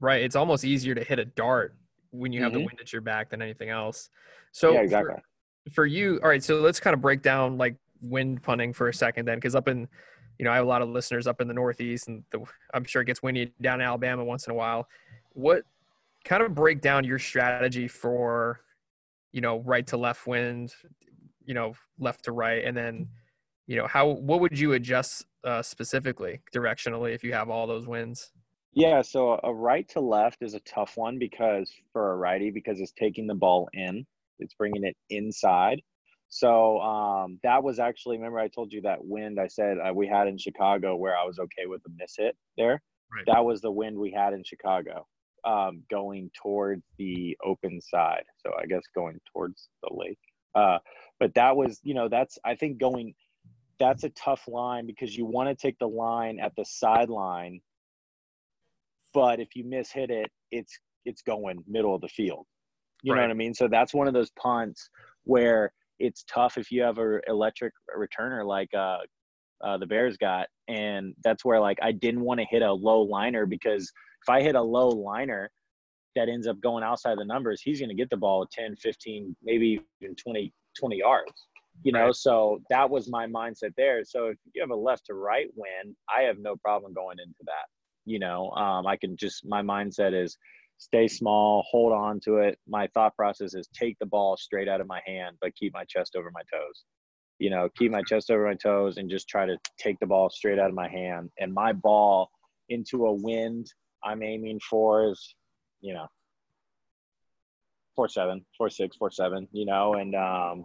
[0.00, 0.22] Right.
[0.22, 1.76] It's almost easier to hit a dart
[2.10, 2.66] when you have the Mhm.
[2.66, 4.10] wind at your back than anything else.
[4.52, 5.22] So yeah, for-
[5.72, 8.94] for you all right so let's kind of break down like wind punting for a
[8.94, 9.86] second then because up in
[10.38, 12.42] you know i have a lot of listeners up in the northeast and the,
[12.72, 14.88] i'm sure it gets windy down in alabama once in a while
[15.34, 15.64] what
[16.24, 18.60] kind of break down your strategy for
[19.32, 20.74] you know right to left wind
[21.44, 23.06] you know left to right and then
[23.66, 27.86] you know how what would you adjust uh, specifically directionally if you have all those
[27.86, 28.32] winds
[28.72, 32.80] Yeah, so a right to left is a tough one because for a righty, because
[32.80, 34.06] it's taking the ball in,
[34.38, 35.82] it's bringing it inside.
[36.28, 40.06] So um, that was actually, remember I told you that wind I said uh, we
[40.06, 42.80] had in Chicago where I was okay with the miss hit there.
[43.12, 43.24] Right.
[43.26, 45.08] That was the wind we had in Chicago
[45.44, 48.22] um, going towards the open side.
[48.46, 50.18] So I guess going towards the lake.
[50.54, 50.78] Uh,
[51.18, 53.14] but that was, you know, that's, I think going,
[53.80, 57.60] that's a tough line because you want to take the line at the sideline
[59.12, 62.46] but if you miss hit it, it's it's going middle of the field.
[63.02, 63.54] You know what I mean?
[63.54, 64.90] So that's one of those punts
[65.24, 68.98] where it's tough if you have a electric returner like uh,
[69.64, 73.00] uh, the Bears got, and that's where like I didn't want to hit a low
[73.00, 73.90] liner because
[74.22, 75.50] if I hit a low liner
[76.16, 79.36] that ends up going outside the numbers, he's going to get the ball 10, 15,
[79.42, 81.46] maybe even 20, 20 yards.
[81.82, 82.14] You know, Right.
[82.14, 84.04] so that was my mindset there.
[84.04, 87.38] So if you have a left to right win, I have no problem going into
[87.46, 87.66] that
[88.04, 90.36] you know um, i can just my mindset is
[90.78, 92.58] stay small hold on to it.
[92.66, 95.84] My thought process is take the ball straight out of my hand but keep my
[95.84, 96.84] chest over my toes.
[97.38, 100.30] You know keep my chest over my toes and just try to take the ball
[100.30, 101.30] straight out of my hand.
[101.38, 102.30] And my ball
[102.70, 103.66] into a wind
[104.02, 105.34] i'm aiming for is
[105.80, 106.06] you know
[107.94, 110.64] four seven four six four seven you know and um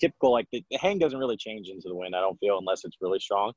[0.00, 2.84] typical like the, the hang doesn't really change into the wind i don't feel unless
[2.84, 3.52] it's really strong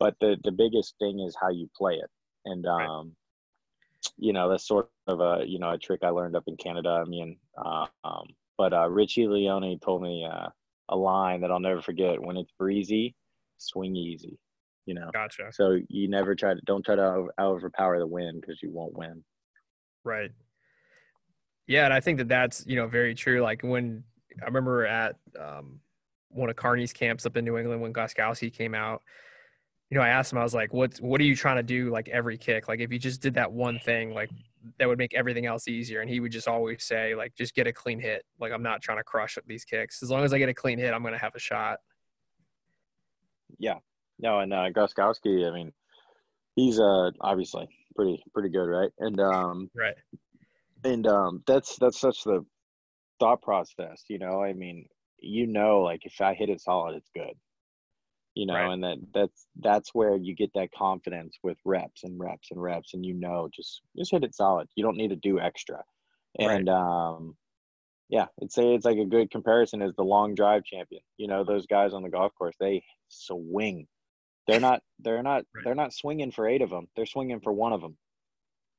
[0.00, 2.10] but the the biggest thing is how you play it
[2.46, 4.12] and um Right.
[4.16, 6.88] you know that's sort of a you know a trick i learned up in canada
[6.88, 8.26] i mean uh, um
[8.58, 10.48] but uh richie leone told me uh
[10.88, 13.14] a line that i'll never forget when it's breezy
[13.58, 14.38] swing easy
[14.86, 18.40] you know gotcha so you never try to don't try to over, overpower the wind
[18.40, 19.22] because you won't win
[20.04, 20.30] Right.
[21.66, 23.40] Yeah, and I think that that's you know very true.
[23.42, 24.02] Like when
[24.42, 25.80] I remember at um,
[26.28, 29.02] one of Carney's camps up in New England when Gostkowski came out,
[29.90, 31.90] you know, I asked him, I was like, what, what are you trying to do?
[31.90, 34.30] Like every kick, like if you just did that one thing, like
[34.78, 36.00] that would make everything else easier.
[36.00, 38.24] And he would just always say like, just get a clean hit.
[38.38, 40.00] Like I'm not trying to crush up these kicks.
[40.00, 41.78] As long as I get a clean hit, I'm going to have a shot.
[43.58, 43.78] Yeah.
[44.20, 45.72] No, and uh, Gostkowski, I mean,
[46.54, 48.90] he's uh obviously pretty pretty good, right?
[48.98, 49.94] And um, right.
[50.84, 52.44] And um, that's that's such the
[53.18, 54.42] thought process, you know.
[54.42, 54.86] I mean,
[55.18, 57.34] you know, like if I hit it solid, it's good
[58.40, 58.72] you know right.
[58.72, 62.94] and that that's that's where you get that confidence with reps and reps and reps
[62.94, 64.66] and you know just just hit it solid.
[64.76, 65.84] You don't need to do extra.
[66.38, 67.14] And right.
[67.14, 67.36] um
[68.08, 71.02] yeah it's say it's like a good comparison is the long drive champion.
[71.18, 73.86] You know those guys on the golf course they swing.
[74.46, 75.62] They're not they're not right.
[75.62, 77.98] they're not swinging for eight of them they're swinging for one of them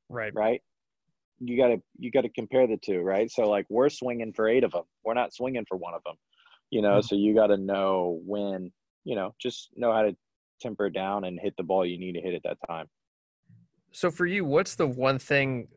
[0.10, 0.34] right.
[0.34, 0.64] Right?
[1.40, 3.30] You got to you got to compare the two right?
[3.30, 6.16] So like we're swinging for eight of them we're not swinging for one of them
[6.72, 7.06] you know mm-hmm.
[7.06, 8.72] so you got to know when
[9.04, 10.16] you know, just know how to
[10.62, 12.88] temper it down and hit the ball you need to hit at that time.
[13.92, 15.68] So for you, what's the one thing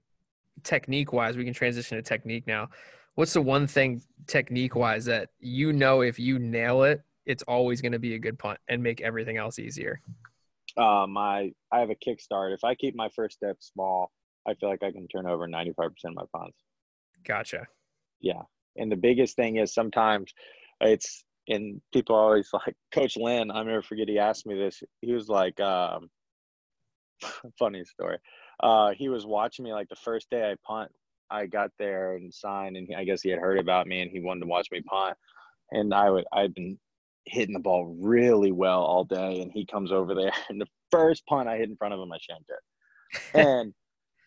[0.62, 1.37] technique wise?
[1.37, 2.68] We can transition to technique now.
[3.14, 7.81] What's the one thing technique wise that you know if you nail it, it's always
[7.81, 10.01] going to be a good punt and make everything else easier?
[10.77, 12.53] Uh, my I have a kickstart.
[12.55, 14.11] If I keep my first step small,
[14.47, 16.59] I feel like I can turn over 95% of my punts.
[17.25, 17.66] Gotcha.
[18.20, 18.43] Yeah.
[18.77, 20.33] And the biggest thing is sometimes
[20.81, 23.51] it's and people always like Coach Lynn.
[23.51, 24.09] I never forget.
[24.09, 24.82] He asked me this.
[25.01, 26.11] He was like, um,
[27.59, 28.18] funny story.
[28.61, 30.90] Uh, he was watching me like the first day I punt.
[31.30, 34.20] I got there and signed, and I guess he had heard about me, and he
[34.20, 35.16] wanted to watch me punt.
[35.70, 36.78] And I would I'd been
[37.24, 41.26] hitting the ball really well all day, and he comes over there, and the first
[41.26, 43.38] punt I hit in front of him, I shanked it.
[43.38, 43.74] and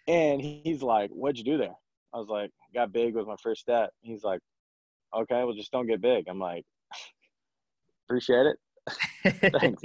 [0.08, 1.76] and he's like, "What'd you do there?"
[2.14, 4.40] I was like, "Got big with my first step." He's like,
[5.16, 6.66] "Okay, well, just don't get big." I'm like,
[8.08, 9.52] appreciate it.
[9.60, 9.84] Thanks.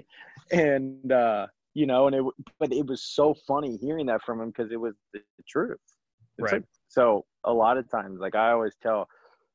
[0.52, 2.24] And uh, you know, and it
[2.58, 5.78] but it was so funny hearing that from him because it was the, the truth.
[6.38, 6.60] It's right.
[6.60, 9.08] Like, so a lot of times, like I always tell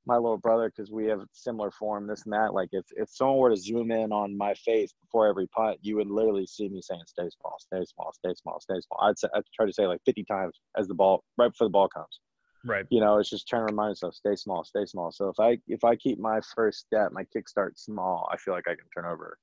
[0.07, 2.53] my little brother because we have similar form, this and that.
[2.53, 5.97] Like if if someone were to zoom in on my face before every punt, you
[5.97, 9.27] would literally see me saying, "Stay small, stay small, stay small, stay small." I'd say,
[9.35, 12.19] I'd try to say like 50 times as the ball right before the ball comes.
[12.63, 12.85] Right.
[12.89, 15.11] You know, it's just trying to remind myself, stay small, stay small.
[15.11, 18.67] So if I if I keep my first step, my kickstart small, I feel like
[18.67, 19.37] I can turn over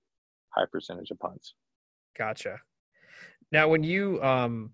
[0.51, 1.55] high percentage of punts.
[2.17, 2.61] Gotcha.
[3.51, 4.71] Now, when you um,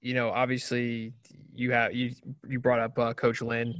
[0.00, 1.12] you know, obviously
[1.54, 2.12] you have you
[2.48, 3.74] you brought up uh, Coach Lynn,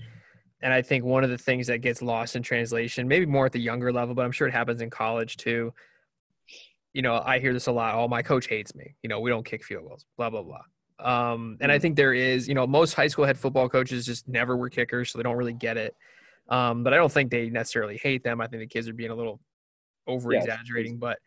[0.60, 3.52] and I think one of the things that gets lost in translation, maybe more at
[3.52, 5.74] the younger level, but I'm sure it happens in college too.
[6.92, 7.94] You know, I hear this a lot.
[7.94, 8.94] Oh, my coach hates me.
[9.02, 10.06] You know, we don't kick field goals.
[10.16, 10.62] Blah blah blah.
[11.02, 11.82] Um, and I mm.
[11.82, 15.10] think there is, you know, most high school head football coaches just never were kickers,
[15.10, 15.96] so they don't really get it.
[16.48, 18.40] Um, but I don't think they necessarily hate them.
[18.40, 19.40] I think the kids are being a little
[20.06, 20.98] over exaggerating.
[20.98, 21.18] But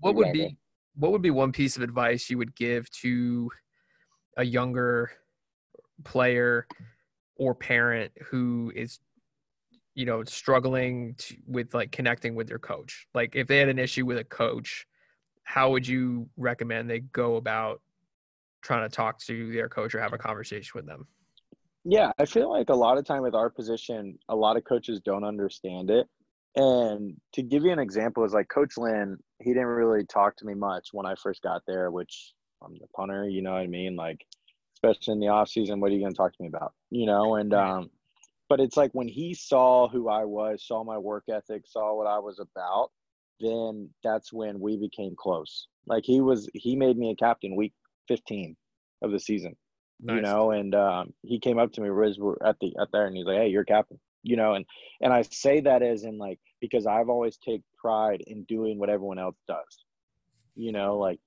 [0.00, 0.56] what would be
[0.96, 3.50] what would be one piece of advice you would give to
[4.36, 5.12] a younger
[6.04, 6.66] player
[7.36, 8.98] or parent who is
[9.94, 13.78] you know struggling to, with like connecting with their coach like if they had an
[13.78, 14.86] issue with a coach
[15.42, 17.80] how would you recommend they go about
[18.62, 21.06] trying to talk to their coach or have a conversation with them?
[21.84, 25.00] Yeah, I feel like a lot of time with our position, a lot of coaches
[25.04, 26.06] don't understand it.
[26.56, 30.44] And to give you an example, is like Coach Lynn, he didn't really talk to
[30.44, 33.68] me much when I first got there, which I'm the punter, you know what I
[33.68, 33.96] mean?
[33.96, 34.26] Like,
[34.74, 36.72] especially in the off season, what are you going to talk to me about?
[36.90, 37.90] You know, and, um,
[38.48, 42.06] but it's like when he saw who I was, saw my work ethic, saw what
[42.06, 42.90] I was about,
[43.40, 45.68] then that's when we became close.
[45.86, 47.72] Like he was, he made me a captain week
[48.08, 48.56] 15
[49.02, 49.56] of the season.
[50.00, 50.16] Nice.
[50.16, 53.16] You know, and um, he came up to me Riz at the at there and
[53.16, 53.98] he's like, Hey, you're captain.
[54.22, 54.64] You know, and
[55.00, 58.90] and I say that as in like because I've always take pride in doing what
[58.90, 59.84] everyone else does.
[60.54, 61.18] You know, like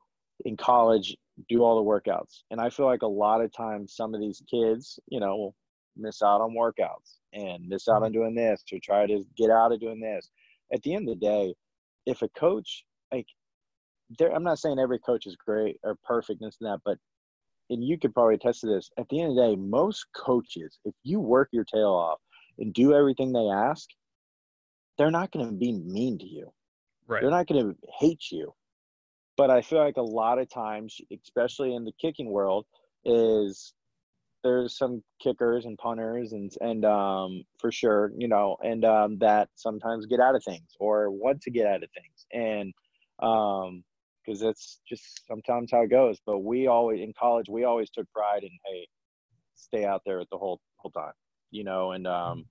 [0.46, 1.16] in college,
[1.50, 2.44] do all the workouts.
[2.50, 5.56] And I feel like a lot of times some of these kids, you know, will
[5.98, 8.14] miss out on workouts and miss out on mm-hmm.
[8.14, 10.30] doing this to try to get out of doing this.
[10.74, 11.54] At the end of the day,
[12.06, 12.84] if a coach
[14.18, 16.98] there, I'm not saying every coach is great or perfect and that, but
[17.70, 18.90] and you could probably attest to this.
[18.98, 22.20] At the end of the day, most coaches, if you work your tail off
[22.60, 23.88] and do everything they ask,
[24.98, 26.52] they're not going to be mean to you.
[27.08, 27.22] Right.
[27.22, 28.54] They're not going to hate you.
[29.38, 32.66] But I feel like a lot of times, especially in the kicking world,
[33.06, 33.74] is
[34.44, 39.50] there's some kickers and punters and and um, for sure, you know, and um, that
[39.56, 42.74] sometimes get out of things or want to get out of things, and
[43.26, 43.84] um,
[44.26, 46.20] because that's just sometimes how it goes.
[46.26, 48.88] But we always in college we always took pride in hey,
[49.56, 51.14] stay out there at the whole whole time,
[51.52, 51.92] you know.
[51.92, 52.46] And um,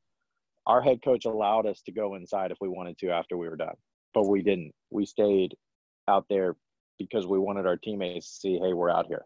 [0.66, 3.56] our head coach allowed us to go inside if we wanted to after we were
[3.56, 3.76] done,
[4.14, 4.72] but we didn't.
[4.90, 5.54] We stayed
[6.08, 6.56] out there
[6.98, 9.24] because we wanted our teammates to see, hey, we're out here.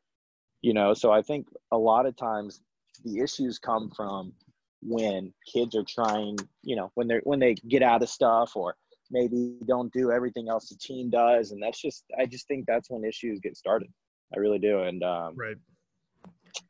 [0.62, 2.62] You know, so I think a lot of times
[3.04, 4.32] the issues come from
[4.80, 8.76] when kids are trying, you know, when they're when they get out of stuff or
[9.14, 12.90] maybe don't do everything else the team does, and that's just I just think that's
[12.90, 13.88] when issues get started.
[14.34, 15.56] I really do, and um, right.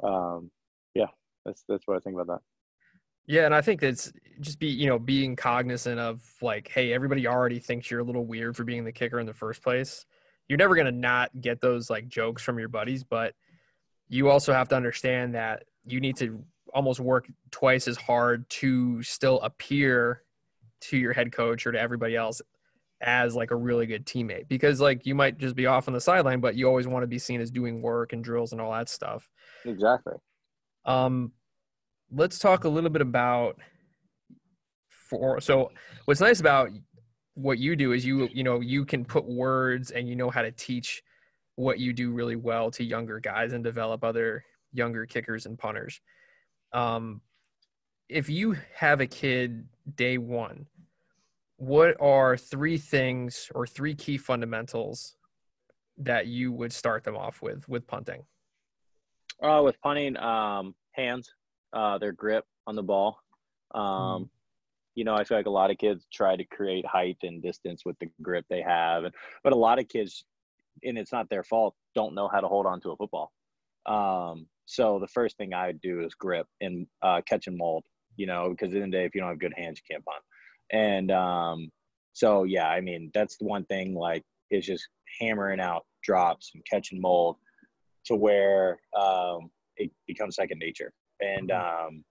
[0.05, 0.51] Um,
[0.95, 1.07] yeah,
[1.45, 2.41] that's that's what I think about that.
[3.27, 7.27] Yeah, and I think it's just be you know being cognizant of like, hey, everybody
[7.27, 10.05] already thinks you're a little weird for being the kicker in the first place.
[10.49, 13.35] You're never gonna not get those like jokes from your buddies, but
[14.09, 19.03] you also have to understand that you need to almost work twice as hard to
[19.03, 20.24] still appear
[20.91, 22.41] to your head coach or to everybody else
[23.01, 24.49] as like a really good teammate.
[24.49, 27.07] Because like you might just be off on the sideline but you always want to
[27.07, 29.28] be seen as doing work and drills and all that stuff.
[29.64, 30.14] Exactly.
[30.85, 31.32] Um
[32.12, 33.59] let's talk a little bit about
[34.89, 35.70] for so
[36.05, 36.70] what's nice about
[37.35, 40.43] what you do is you you know you can put words and you know how
[40.43, 41.03] to teach
[41.57, 46.01] what you do really well to younger guys and develop other younger kickers and punters.
[46.72, 47.20] Um,
[48.09, 49.66] if you have a kid
[49.97, 50.66] day one,
[51.65, 55.17] what are three things or three key fundamentals
[55.97, 58.23] that you would start them off with with punting?
[59.43, 61.33] Uh, with punting, um, hands,
[61.73, 63.19] uh, their grip on the ball.
[63.75, 64.29] Um, mm.
[64.95, 67.85] You know, I feel like a lot of kids try to create height and distance
[67.85, 69.05] with the grip they have,
[69.43, 70.25] but a lot of kids,
[70.85, 73.33] and it's not their fault, don't know how to hold on to a football.
[73.87, 77.85] Um, so the first thing I would do is grip and uh, catch and mold,
[78.17, 80.05] you know, because in the, the day, if you don't have good hands, you can't
[80.05, 80.23] punt.
[80.75, 81.70] And um,
[82.12, 84.89] so, yeah, I mean, that's the one thing, like, is just
[85.20, 87.37] hammering out drops and catch and mold
[88.07, 90.93] to where um, it becomes second nature.
[91.20, 91.87] And mm-hmm.
[91.87, 92.05] um,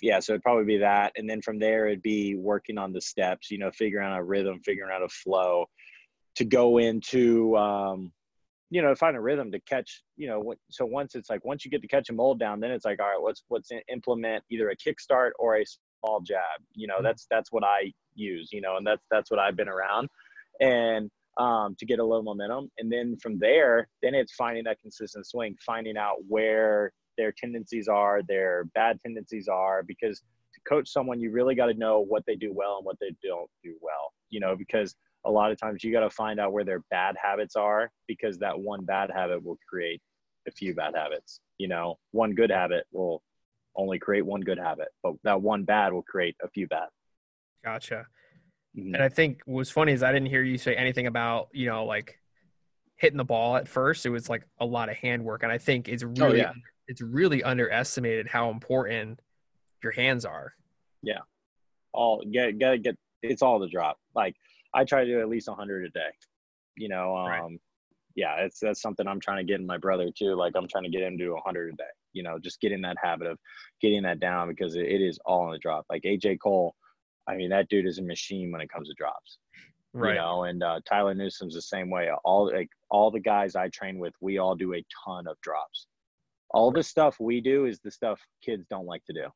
[0.00, 1.12] yeah, so it'd probably be that.
[1.16, 4.24] And then from there, it'd be working on the steps, you know, figuring out a
[4.24, 5.66] rhythm, figuring out a flow
[6.36, 8.10] to go into, um,
[8.70, 11.70] you know, find a rhythm to catch, you know, so once it's like, once you
[11.70, 14.70] get to catch a mold down, then it's like, all right, let's, let's implement either
[14.70, 15.64] a kickstart or a
[16.02, 16.38] small jab,
[16.74, 17.04] you know, mm-hmm.
[17.04, 20.08] that's, that's what I use, you know, and that's, that's what I've been around
[20.60, 22.70] and, um, to get a little momentum.
[22.78, 27.88] And then from there, then it's finding that consistent swing, finding out where their tendencies
[27.88, 32.24] are, their bad tendencies are, because to coach someone, you really got to know what
[32.26, 34.94] they do well and what they don't do well, you know, because
[35.24, 38.38] a lot of times you got to find out where their bad habits are because
[38.38, 40.02] that one bad habit will create
[40.46, 41.40] a few bad habits.
[41.58, 43.22] You know, one good habit will
[43.76, 46.88] only create one good habit, but that one bad will create a few bad.
[47.64, 48.06] Gotcha.
[48.76, 48.94] Mm-hmm.
[48.94, 51.84] And I think what's funny is I didn't hear you say anything about, you know,
[51.84, 52.18] like
[52.96, 54.06] hitting the ball at first.
[54.06, 55.42] It was like a lot of handwork.
[55.42, 56.52] And I think it's oh, really, oh, yeah.
[56.88, 59.20] it's really underestimated how important
[59.82, 60.52] your hands are.
[61.02, 61.20] Yeah.
[61.92, 63.98] All get, get, get, it's all the drop.
[64.14, 64.34] Like
[64.74, 66.10] I try to do at least 100 a day.
[66.76, 67.60] You know, um, right.
[68.14, 70.34] yeah, it's that's something I'm trying to get in my brother too.
[70.34, 71.84] Like I'm trying to get him to 100 a day.
[72.12, 73.38] You know, just getting that habit of
[73.80, 75.86] getting that down because it, it is all in the drop.
[75.90, 76.74] Like AJ Cole,
[77.26, 79.38] I mean, that dude is a machine when it comes to drops.
[79.94, 80.14] Right.
[80.14, 82.08] You know, and uh, Tyler Newsome's the same way.
[82.24, 85.86] All like all the guys I train with, we all do a ton of drops.
[86.50, 89.26] All the stuff we do is the stuff kids don't like to do.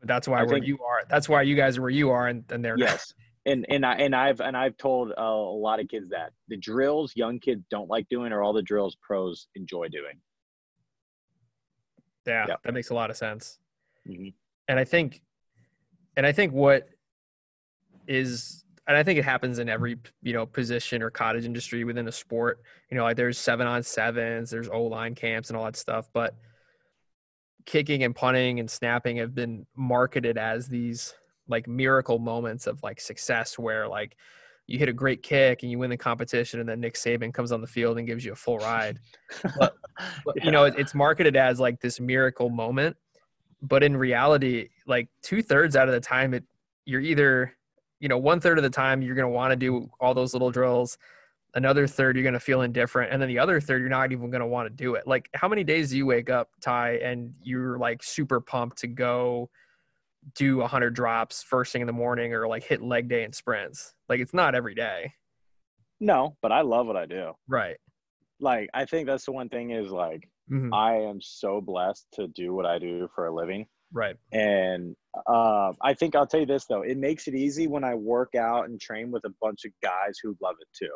[0.00, 1.02] But that's why I where think, you are.
[1.08, 3.14] That's why you guys are where you are, and, and they're yes
[3.46, 6.56] and and I and I've and I've told uh, a lot of kids that the
[6.56, 10.20] drills young kids don't like doing are all the drills pros enjoy doing.
[12.26, 12.62] Yeah, yep.
[12.64, 13.58] that makes a lot of sense.
[14.08, 14.28] Mm-hmm.
[14.68, 15.22] And I think,
[16.16, 16.88] and I think what
[18.06, 22.08] is, and I think it happens in every you know position or cottage industry within
[22.08, 22.60] a sport.
[22.90, 26.08] You know, like there's seven on sevens, there's O line camps and all that stuff,
[26.12, 26.34] but
[27.66, 31.14] kicking and punting and snapping have been marketed as these
[31.48, 34.16] like miracle moments of like success where like
[34.66, 37.52] you hit a great kick and you win the competition and then Nick Saban comes
[37.52, 38.98] on the field and gives you a full ride.
[39.58, 39.76] But,
[40.24, 40.44] but yeah.
[40.44, 42.96] you know, it's marketed as like this miracle moment,
[43.60, 46.44] but in reality, like two thirds out of the time, it
[46.86, 47.56] you're either,
[48.00, 50.32] you know, one third of the time you're going to want to do all those
[50.32, 50.98] little drills.
[51.54, 53.12] Another third, you're going to feel indifferent.
[53.12, 55.06] And then the other third, you're not even going to want to do it.
[55.06, 58.86] Like how many days do you wake up, Ty, and you're like super pumped to
[58.86, 59.50] go–
[60.34, 63.94] do 100 drops first thing in the morning or like hit leg day and sprints.
[64.08, 65.12] Like it's not every day.
[66.00, 67.32] No, but I love what I do.
[67.48, 67.76] Right.
[68.40, 70.72] Like I think that's the one thing is like mm-hmm.
[70.74, 73.66] I am so blessed to do what I do for a living.
[73.92, 74.16] Right.
[74.32, 74.96] And
[75.28, 78.34] uh, I think I'll tell you this though, it makes it easy when I work
[78.34, 80.92] out and train with a bunch of guys who love it too.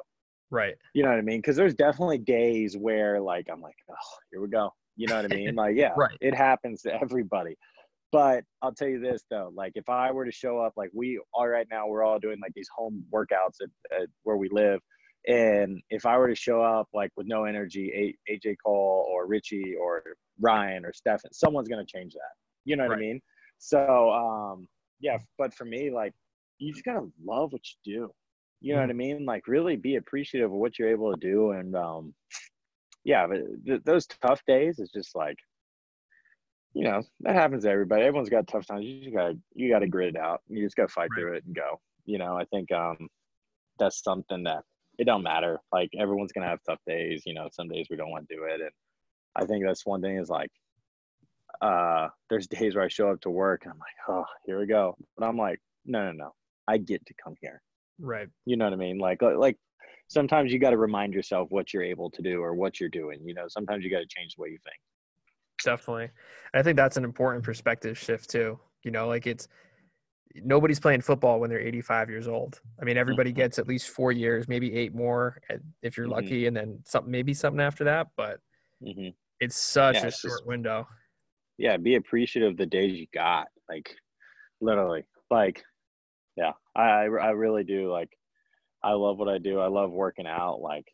[0.51, 0.75] Right.
[0.95, 1.39] You know what I mean?
[1.39, 4.71] Because there's definitely days where like I'm like, oh, here we go.
[4.97, 5.55] You know what I mean?
[5.55, 6.17] Like, yeah, right.
[6.21, 7.57] it happens to everybody.
[8.11, 11.21] But I'll tell you this though, like if I were to show up, like we
[11.35, 14.81] are right now, we're all doing like these home workouts at, at where we live,
[15.27, 19.75] And if I were to show up like with no energy, AJ Cole or Richie
[19.79, 20.03] or
[20.41, 22.33] Ryan or Stefan, someone's going to change that.
[22.65, 22.99] You know what right.
[22.99, 23.21] I mean?
[23.59, 24.69] So, um,
[25.01, 26.15] yeah, but for me, like,
[26.59, 28.11] you just got to love what you do.
[28.61, 28.89] You know mm-hmm.
[28.89, 29.25] what I mean?
[29.27, 31.51] Like, really be appreciative of what you're able to do.
[31.51, 32.15] And, um,
[33.05, 35.37] yeah, but th- those tough days is just like,
[36.79, 38.03] you know, that happens to everybody.
[38.03, 38.85] Everyone's got tough times.
[38.85, 40.43] You just gotta, you gotta grit it out.
[40.47, 41.21] You just gotta fight right.
[41.21, 41.81] through it and go.
[42.07, 43.09] You know, I think, um,
[43.81, 44.63] that's something that
[44.97, 45.59] it don't matter.
[45.73, 47.25] Like everyone's gonna have tough days.
[47.27, 48.71] You know, some days we don't want to do it, and
[49.35, 50.53] I think that's one thing is like,
[51.61, 54.67] uh, there's days where I show up to work and I'm like, oh, here we
[54.67, 56.31] go, but I'm like, no, no, no,
[56.69, 57.61] I get to come here.
[57.99, 58.29] Right.
[58.47, 58.99] You know what I mean?
[58.99, 59.57] Like, like
[60.07, 63.19] sometimes you got to remind yourself what you're able to do or what you're doing.
[63.25, 64.79] You know, sometimes you got to change the way you think.
[65.65, 66.11] Definitely.
[66.55, 68.59] I think that's an important perspective shift too.
[68.85, 69.49] You know, like it's
[70.45, 72.61] nobody's playing football when they're 85 years old.
[72.81, 73.39] I mean, everybody mm-hmm.
[73.39, 75.41] gets at least four years, maybe eight more
[75.83, 76.15] if you're mm-hmm.
[76.15, 78.09] lucky, and then something, maybe something after that.
[78.17, 78.41] But
[78.83, 79.09] mm-hmm.
[79.41, 80.87] it's such yeah, a it's short just, window.
[81.59, 83.49] Yeah, be appreciative of the days you got.
[83.69, 83.95] Like,
[84.61, 85.65] literally, like,
[86.37, 87.91] yeah, I I really do.
[87.91, 88.11] Like,
[88.83, 89.59] I love what I do.
[89.59, 90.61] I love working out.
[90.61, 90.87] Like,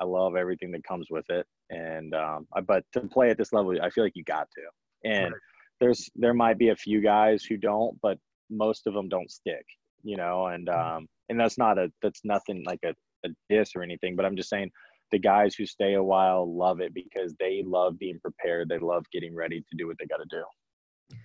[0.00, 1.46] I love everything that comes with it.
[1.70, 5.08] And um, I, but to play at this level, I feel like you got to.
[5.10, 5.40] And right.
[5.80, 8.18] there's there might be a few guys who don't, but
[8.50, 9.64] most of them don't stick,
[10.02, 10.96] you know, and mm-hmm.
[10.96, 12.94] um, and that's not a that's nothing like a,
[13.26, 14.70] a diss or anything, but I'm just saying
[15.10, 18.68] the guys who stay a while love it because they love being prepared.
[18.68, 21.16] They love getting ready to do what they got to do.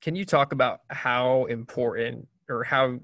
[0.00, 2.98] Can you talk about how important or how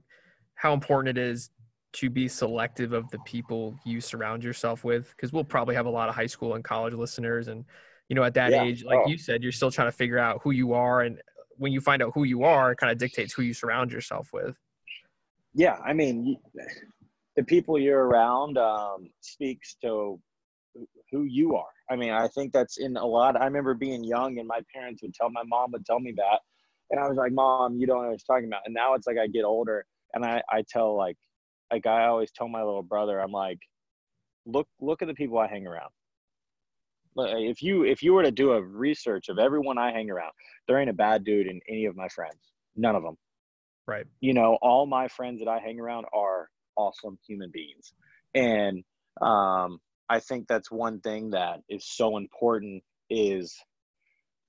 [0.55, 1.51] how important it is
[1.97, 5.11] to be selective of the people you surround yourself with?
[5.11, 7.65] Because we'll probably have a lot of high school and college listeners, and
[8.09, 8.63] you know, at that yeah.
[8.63, 9.09] age, like oh.
[9.09, 11.21] you said, you're still trying to figure out who you are and
[11.59, 14.31] when you find out who you are, it kind of dictates who you surround yourself
[14.33, 14.57] with.
[15.55, 16.37] Yeah, I mean,
[17.37, 20.21] the people you're around um, speaks to
[21.11, 21.65] who you are.
[21.91, 23.41] I mean, I think that's in a lot.
[23.41, 26.41] I remember being young, and my parents would tell my mom would tell me that,
[26.91, 29.07] and I was like, "Mom, you don't know what I'm talking about." And now it's
[29.07, 31.17] like I get older, and I I tell like
[31.73, 33.59] like I always tell my little brother, I'm like,
[34.45, 35.91] look look at the people I hang around
[37.19, 40.33] if you if you were to do a research of everyone I hang around,
[40.67, 42.39] there ain't a bad dude in any of my friends.
[42.77, 43.17] None of them.
[43.87, 44.07] Right.
[44.21, 47.93] You know, all my friends that I hang around are awesome human beings,
[48.35, 48.85] and
[49.23, 52.83] um, I think that's one thing that is so important.
[53.09, 53.57] Is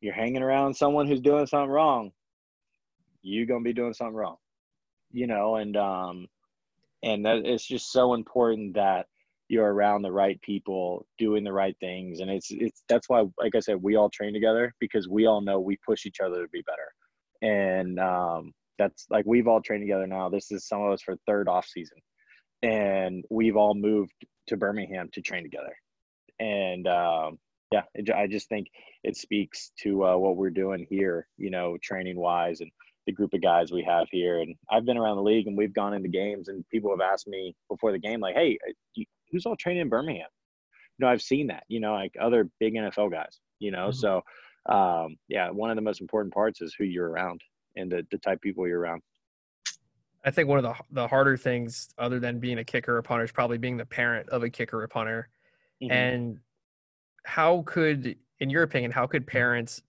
[0.01, 2.11] you're hanging around someone who's doing something wrong,
[3.21, 4.37] you're gonna be doing something wrong.
[5.11, 6.27] You know, and um,
[7.03, 9.05] and that it's just so important that
[9.49, 12.19] you're around the right people doing the right things.
[12.19, 15.41] And it's it's that's why like i said we all train together because we all
[15.41, 16.91] know we push each other to be better.
[17.41, 20.29] And um, that's like we've all trained together now.
[20.29, 21.97] This is some of us for third off season.
[22.63, 24.13] And we've all moved
[24.47, 25.75] to birmingham to train together.
[26.39, 27.37] And um,
[27.71, 28.67] yeah it, i just think
[29.03, 32.71] it speaks to uh, what we're doing here you know training wise and
[33.07, 35.73] the group of guys we have here and i've been around the league and we've
[35.73, 38.57] gone into games and people have asked me before the game like hey
[39.31, 40.27] who's all training in Birmingham?
[40.97, 43.99] You know, I've seen that, you know, like other big NFL guys, you know, mm-hmm.
[43.99, 44.21] so
[44.73, 47.41] um, yeah, one of the most important parts is who you're around
[47.75, 49.01] and the, the type of people you're around.
[50.25, 53.23] I think one of the the harder things, other than being a kicker or punter,
[53.23, 55.29] is probably being the parent of a kicker or punter.
[55.81, 55.91] Mm-hmm.
[55.91, 56.39] And
[57.23, 59.81] how could, in your opinion, how could parents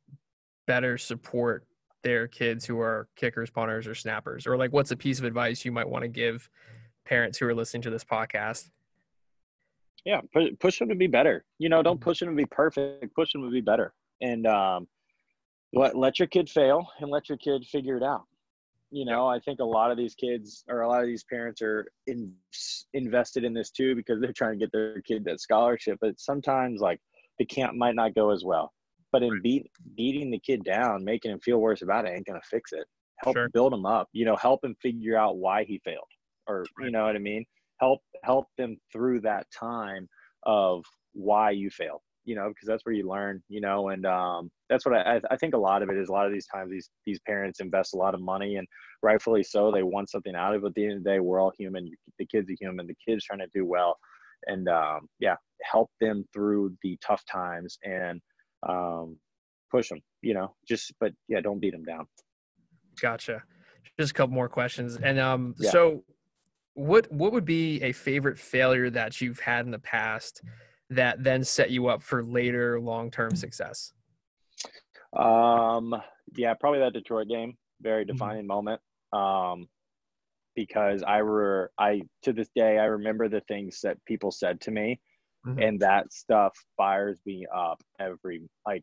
[0.66, 1.66] better support
[2.02, 4.46] their kids who are kickers, punters, or snappers?
[4.46, 6.48] Or like, what's a piece of advice you might want to give
[7.04, 8.70] parents who are listening to this podcast?
[10.04, 10.20] yeah
[10.60, 12.04] push them to be better you know don't mm-hmm.
[12.04, 14.88] push them to be perfect push them to be better and um,
[15.72, 18.24] let, let your kid fail and let your kid figure it out
[18.90, 21.60] you know i think a lot of these kids or a lot of these parents
[21.60, 22.32] are in,
[22.94, 26.80] invested in this too because they're trying to get their kid that scholarship but sometimes
[26.80, 27.00] like
[27.38, 28.72] the camp might not go as well
[29.12, 32.40] but in beat, beating the kid down making him feel worse about it ain't gonna
[32.50, 32.86] fix it.
[33.22, 33.48] Help sure.
[33.50, 36.06] build him up you know help him figure out why he failed
[36.46, 36.86] or right.
[36.86, 37.44] you know what i mean?
[37.80, 40.08] Help help them through that time
[40.44, 44.50] of why you failed you know because that's where you learn you know and um,
[44.68, 46.70] that's what I, I think a lot of it is a lot of these times
[46.70, 48.68] these these parents invest a lot of money and
[49.02, 50.62] rightfully so they want something out of it.
[50.62, 51.90] But at the end of the day we're all human.
[52.18, 52.86] The kid's a human.
[52.86, 53.96] The kid's trying to do well.
[54.46, 58.20] And um, yeah help them through the tough times and
[58.66, 59.16] um,
[59.70, 62.06] push them you know just but yeah don't beat them down
[63.00, 63.42] gotcha
[63.98, 65.70] just a couple more questions and um yeah.
[65.70, 66.04] so
[66.74, 70.42] what what would be a favorite failure that you've had in the past
[70.90, 73.92] that then set you up for later long-term success
[75.16, 75.94] um
[76.36, 78.12] yeah probably that detroit game very mm-hmm.
[78.12, 78.48] defining mm-hmm.
[78.48, 78.80] moment
[79.12, 79.68] um
[80.58, 84.72] because I were I to this day I remember the things that people said to
[84.72, 84.98] me,
[85.48, 85.58] Mhm.
[85.58, 88.82] and that stuff fires me up every like.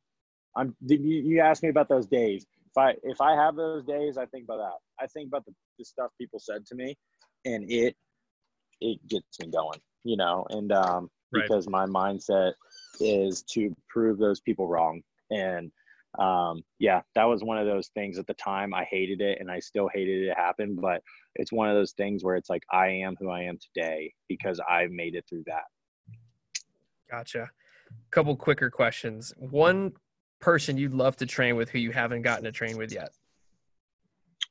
[0.55, 2.45] I'm you, you asked me about those days.
[2.72, 5.03] If I if I have those days, I think about that.
[5.03, 6.95] I think about the, the stuff people said to me,
[7.45, 7.95] and it
[8.82, 10.45] it gets me going, you know.
[10.49, 11.51] And um, Right.
[11.51, 12.53] because my mindset
[12.99, 15.01] is to prove those people wrong,
[15.32, 15.72] and
[16.20, 18.74] um, yeah, that was one of those things at the time.
[18.74, 20.76] I hated it, and I still hated it happen.
[20.80, 21.01] But
[21.36, 24.59] it's one of those things where it's like I am who I am today because
[24.68, 25.63] I made it through that.
[27.10, 27.49] Gotcha.
[28.12, 29.34] Couple quicker questions.
[29.38, 29.93] One
[30.39, 33.10] person you'd love to train with who you haven't gotten to train with yet.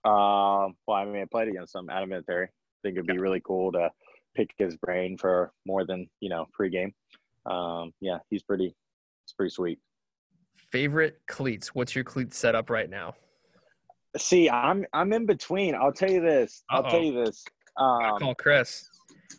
[0.05, 2.45] Um, well, I mean, I played against him, Adam Vinatieri.
[2.45, 2.49] I
[2.83, 3.91] think it'd be really cool to
[4.35, 6.93] pick his brain for more than you know pregame.
[7.47, 8.75] Um, yeah, he's pretty,
[9.25, 9.79] it's pretty sweet.
[10.71, 11.75] Favorite cleats?
[11.75, 13.15] What's your cleat setup right now?
[14.17, 15.75] See, I'm I'm in between.
[15.75, 16.63] I'll tell you this.
[16.71, 17.45] I'll tell you this.
[17.77, 18.89] Um, Call Chris.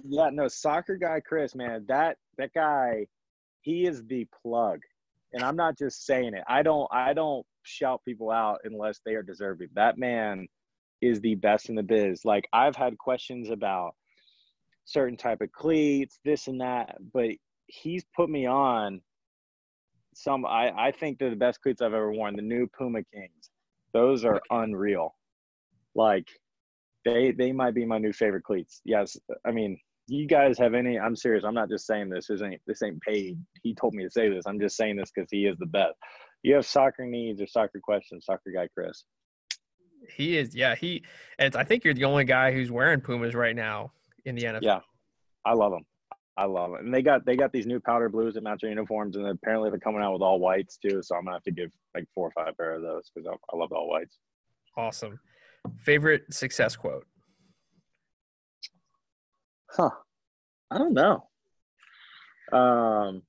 [0.04, 3.08] Yeah, no, soccer guy Chris, man, that that guy,
[3.62, 4.80] he is the plug,
[5.34, 6.44] and I'm not just saying it.
[6.48, 9.70] I don't I don't shout people out unless they are deserving.
[9.74, 10.48] That man
[11.02, 12.26] is the best in the biz.
[12.26, 13.96] Like I've had questions about
[14.86, 17.30] certain type of cleats, this and that, but
[17.68, 19.02] he's put me on
[20.14, 20.46] some.
[20.46, 22.36] I I think they're the best cleats I've ever worn.
[22.36, 23.50] The new Puma Kings,
[23.94, 25.16] those are unreal.
[25.96, 26.28] Like
[27.06, 28.82] they they might be my new favorite cleats.
[28.84, 29.78] Yes, I mean
[30.08, 31.00] you guys have any?
[31.00, 31.44] I'm serious.
[31.44, 32.28] I'm not just saying this.
[32.28, 33.38] This ain't this ain't paid.
[33.64, 34.46] He told me to say this.
[34.48, 35.96] I'm just saying this because he is the best.
[36.44, 39.04] You have soccer needs or soccer questions, soccer guy Chris.
[40.16, 40.76] He is, yeah.
[40.76, 41.04] He,
[41.40, 43.92] and I think you're the only guy who's wearing Pumas right now
[44.26, 44.60] in the NFL.
[44.62, 44.80] Yeah,
[45.44, 45.86] I love them.
[46.38, 46.82] I love it.
[46.82, 49.70] And they got they got these new powder blues that match their uniforms, and apparently
[49.70, 51.02] they're coming out with all whites too.
[51.02, 53.36] So I'm gonna have to give like four or five pair of those because I,
[53.54, 54.18] I love all whites.
[54.76, 55.20] Awesome.
[55.80, 57.08] Favorite success quote?
[59.76, 59.90] Huh.
[60.72, 61.28] I don't know.
[62.52, 63.22] Um,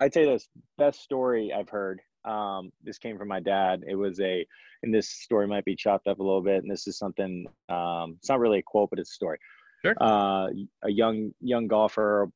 [0.00, 2.00] I'd say this best story I've heard.
[2.24, 3.82] Um, this came from my dad.
[3.88, 4.46] It was a,
[4.82, 6.62] and this story might be chopped up a little bit.
[6.62, 7.46] And this is something.
[7.68, 9.38] Um, it's not really a quote, but it's a story.
[9.84, 9.94] Sure.
[10.00, 10.48] Uh,
[10.82, 12.30] a young young golfer,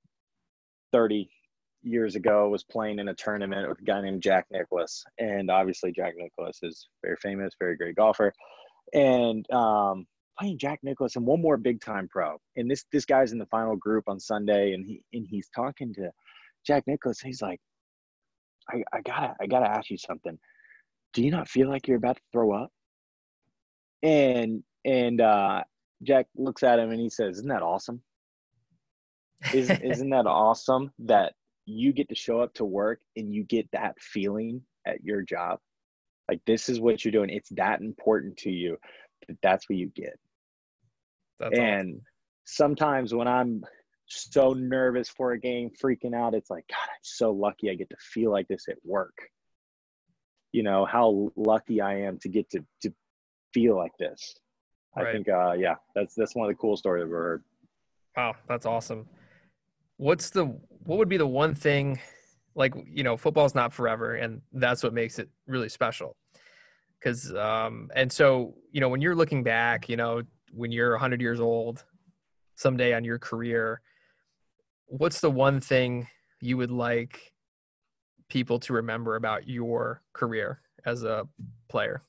[0.93, 1.29] thirty
[1.83, 5.93] years ago, was playing in a tournament with a guy named Jack Nicklaus, and obviously
[5.93, 8.33] Jack Nicklaus is very famous, very great golfer,
[8.95, 10.07] and um,
[10.39, 12.37] playing Jack Nicklaus and one more big time pro.
[12.57, 15.93] And this this guy's in the final group on Sunday and he and he's talking
[15.95, 16.11] to
[16.67, 17.61] Jack Nicklaus and he's like,
[18.71, 20.39] I, I gotta I gotta ask you something.
[21.13, 22.71] Do you not feel like you're about to throw up?
[24.03, 25.63] And and uh
[26.03, 28.03] Jack looks at him and he says, Isn't that awesome?
[29.53, 31.35] Isn't isn't that awesome that
[31.67, 35.59] you get to show up to work and you get that feeling at your job?
[36.29, 37.31] Like this is what you're doing.
[37.31, 38.79] It's that important to you
[39.29, 40.19] that that's what you get.
[41.41, 42.01] That's and
[42.45, 43.65] sometimes when I'm
[44.07, 47.91] so nervous for a game, freaking out, it's like, God, I'm so lucky I get
[47.91, 49.17] to feel like this at work.
[50.53, 52.93] You know, how lucky I am to get to to
[53.53, 54.35] feel like this.
[54.97, 55.09] Right.
[55.09, 57.45] I think uh yeah, that's that's one of the cool stories I've ever heard.
[58.17, 59.09] Wow, that's awesome.
[59.97, 60.45] What's the
[60.85, 61.99] what would be the one thing
[62.55, 66.17] like you know football's not forever and that's what makes it really special
[66.99, 70.23] because um and so you know when you're looking back you know
[70.55, 71.85] when you're 100 years old
[72.55, 73.81] someday on your career
[74.87, 76.07] what's the one thing
[76.41, 77.33] you would like
[78.29, 81.27] people to remember about your career as a
[81.69, 82.03] player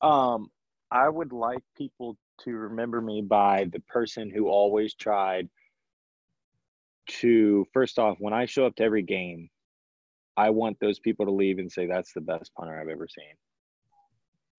[0.00, 0.50] Um,
[0.90, 5.48] I would like people to remember me by the person who always tried
[7.08, 9.48] to first off, when I show up to every game,
[10.36, 13.34] I want those people to leave and say that's the best punter I've ever seen.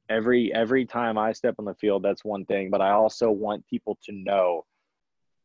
[0.10, 3.68] Every every time I step on the field, that's one thing, but I also want
[3.68, 4.66] people to know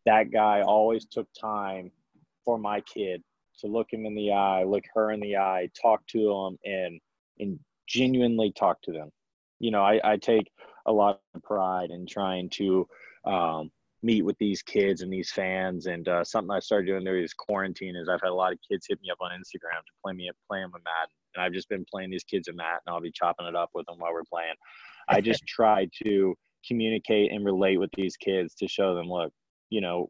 [0.06, 1.90] that guy always took time
[2.44, 3.22] for my kid
[3.58, 7.00] to look him in the eye, look her in the eye, talk to them, and
[7.38, 9.10] and genuinely talk to them.
[9.58, 10.50] You know, I, I take
[10.86, 12.88] a lot of pride in trying to
[13.24, 13.70] um,
[14.02, 15.86] meet with these kids and these fans.
[15.86, 18.58] And uh, something I started doing during this quarantine is I've had a lot of
[18.68, 21.68] kids hit me up on Instagram to play me play them Madden, and I've just
[21.68, 22.80] been playing these kids a Madden.
[22.86, 24.54] And I'll be chopping it up with them while we're playing.
[25.08, 26.34] I just try to
[26.66, 29.32] communicate and relate with these kids to show them, look,
[29.70, 30.08] you know,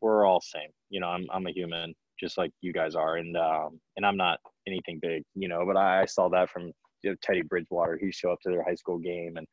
[0.00, 0.70] we're all same.
[0.90, 4.16] You know, I'm I'm a human just like you guys are, and um, and I'm
[4.16, 5.64] not anything big, you know.
[5.66, 6.72] But I, I saw that from
[7.02, 7.98] you know, Teddy Bridgewater.
[8.00, 9.46] He showed up to their high school game and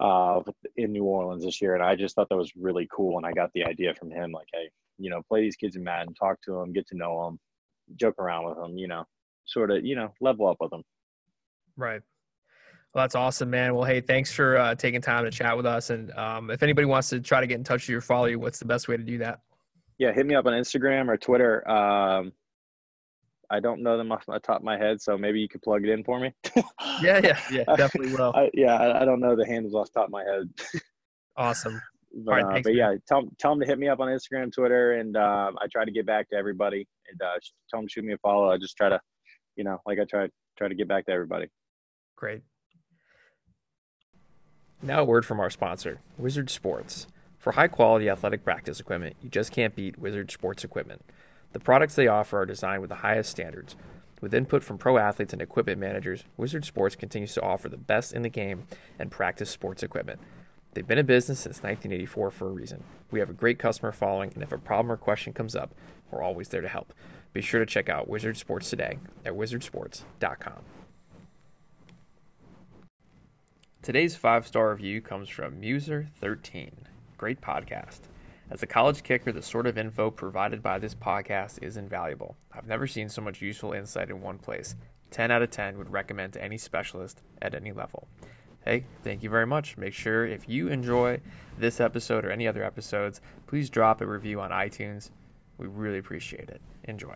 [0.00, 0.40] uh,
[0.76, 3.18] in New Orleans this year, and I just thought that was really cool.
[3.18, 5.84] And I got the idea from him, like, hey, you know, play these kids in
[5.84, 7.38] Madden, talk to them, get to know them,
[7.96, 9.04] joke around with them, you know,
[9.46, 10.82] sort of, you know, level up with them.
[11.76, 12.00] right
[12.94, 13.74] Well, that's awesome, man.
[13.74, 15.90] Well, hey, thanks for uh, taking time to chat with us.
[15.90, 18.26] And um, if anybody wants to try to get in touch with you or follow
[18.26, 19.40] you, what's the best way to do that?
[19.98, 21.68] Yeah, hit me up on Instagram or Twitter.
[21.70, 22.32] Um,
[23.50, 25.84] I don't know them off the top of my head, so maybe you could plug
[25.84, 26.32] it in for me.
[27.02, 28.32] yeah, yeah, yeah, definitely will.
[28.34, 30.48] I, yeah, I, I, don't know the handles off the top of my head.
[31.36, 31.80] awesome.
[32.24, 34.52] But, right, uh, thanks, but yeah, tell, tell them to hit me up on Instagram,
[34.52, 36.86] Twitter, and um, I try to get back to everybody.
[37.10, 37.38] And uh,
[37.68, 38.50] tell them to shoot me a follow.
[38.50, 39.00] I just try to,
[39.56, 41.48] you know, like I try try to get back to everybody.
[42.16, 42.42] Great.
[44.82, 47.06] Now, a word from our sponsor, Wizard Sports.
[47.38, 51.02] For high quality athletic practice equipment, you just can't beat Wizard Sports equipment.
[51.52, 53.76] The products they offer are designed with the highest standards.
[54.20, 58.12] With input from pro athletes and equipment managers, Wizard Sports continues to offer the best
[58.12, 58.64] in the game
[58.98, 60.20] and practice sports equipment.
[60.74, 62.84] They've been in business since 1984 for a reason.
[63.10, 65.74] We have a great customer following, and if a problem or question comes up,
[66.10, 66.92] we're always there to help.
[67.32, 70.62] Be sure to check out Wizard Sports today at wizardsports.com.
[73.82, 76.70] Today's five star review comes from Muser13.
[77.16, 78.09] Great podcast.
[78.50, 82.36] As a college kicker, the sort of info provided by this podcast is invaluable.
[82.52, 84.74] I've never seen so much useful insight in one place.
[85.12, 88.08] 10 out of 10 would recommend to any specialist at any level.
[88.64, 89.76] Hey, thank you very much.
[89.76, 91.20] Make sure if you enjoy
[91.58, 95.10] this episode or any other episodes, please drop a review on iTunes.
[95.56, 96.60] We really appreciate it.
[96.84, 97.14] Enjoy.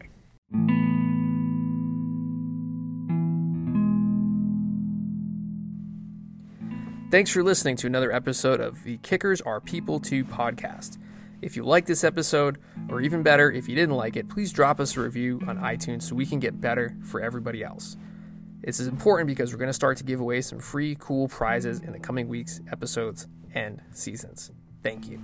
[7.11, 10.99] Thanks for listening to another episode of the Kickers Are People Too podcast.
[11.45, 14.81] If you like this episode, or even better, if you didn't like it, please drop
[14.81, 17.99] us a review on iTunes so we can get better for everybody else.
[18.63, 21.81] This is important because we're going to start to give away some free, cool prizes
[21.81, 24.53] in the coming weeks, episodes, and seasons.
[24.83, 25.21] Thank you.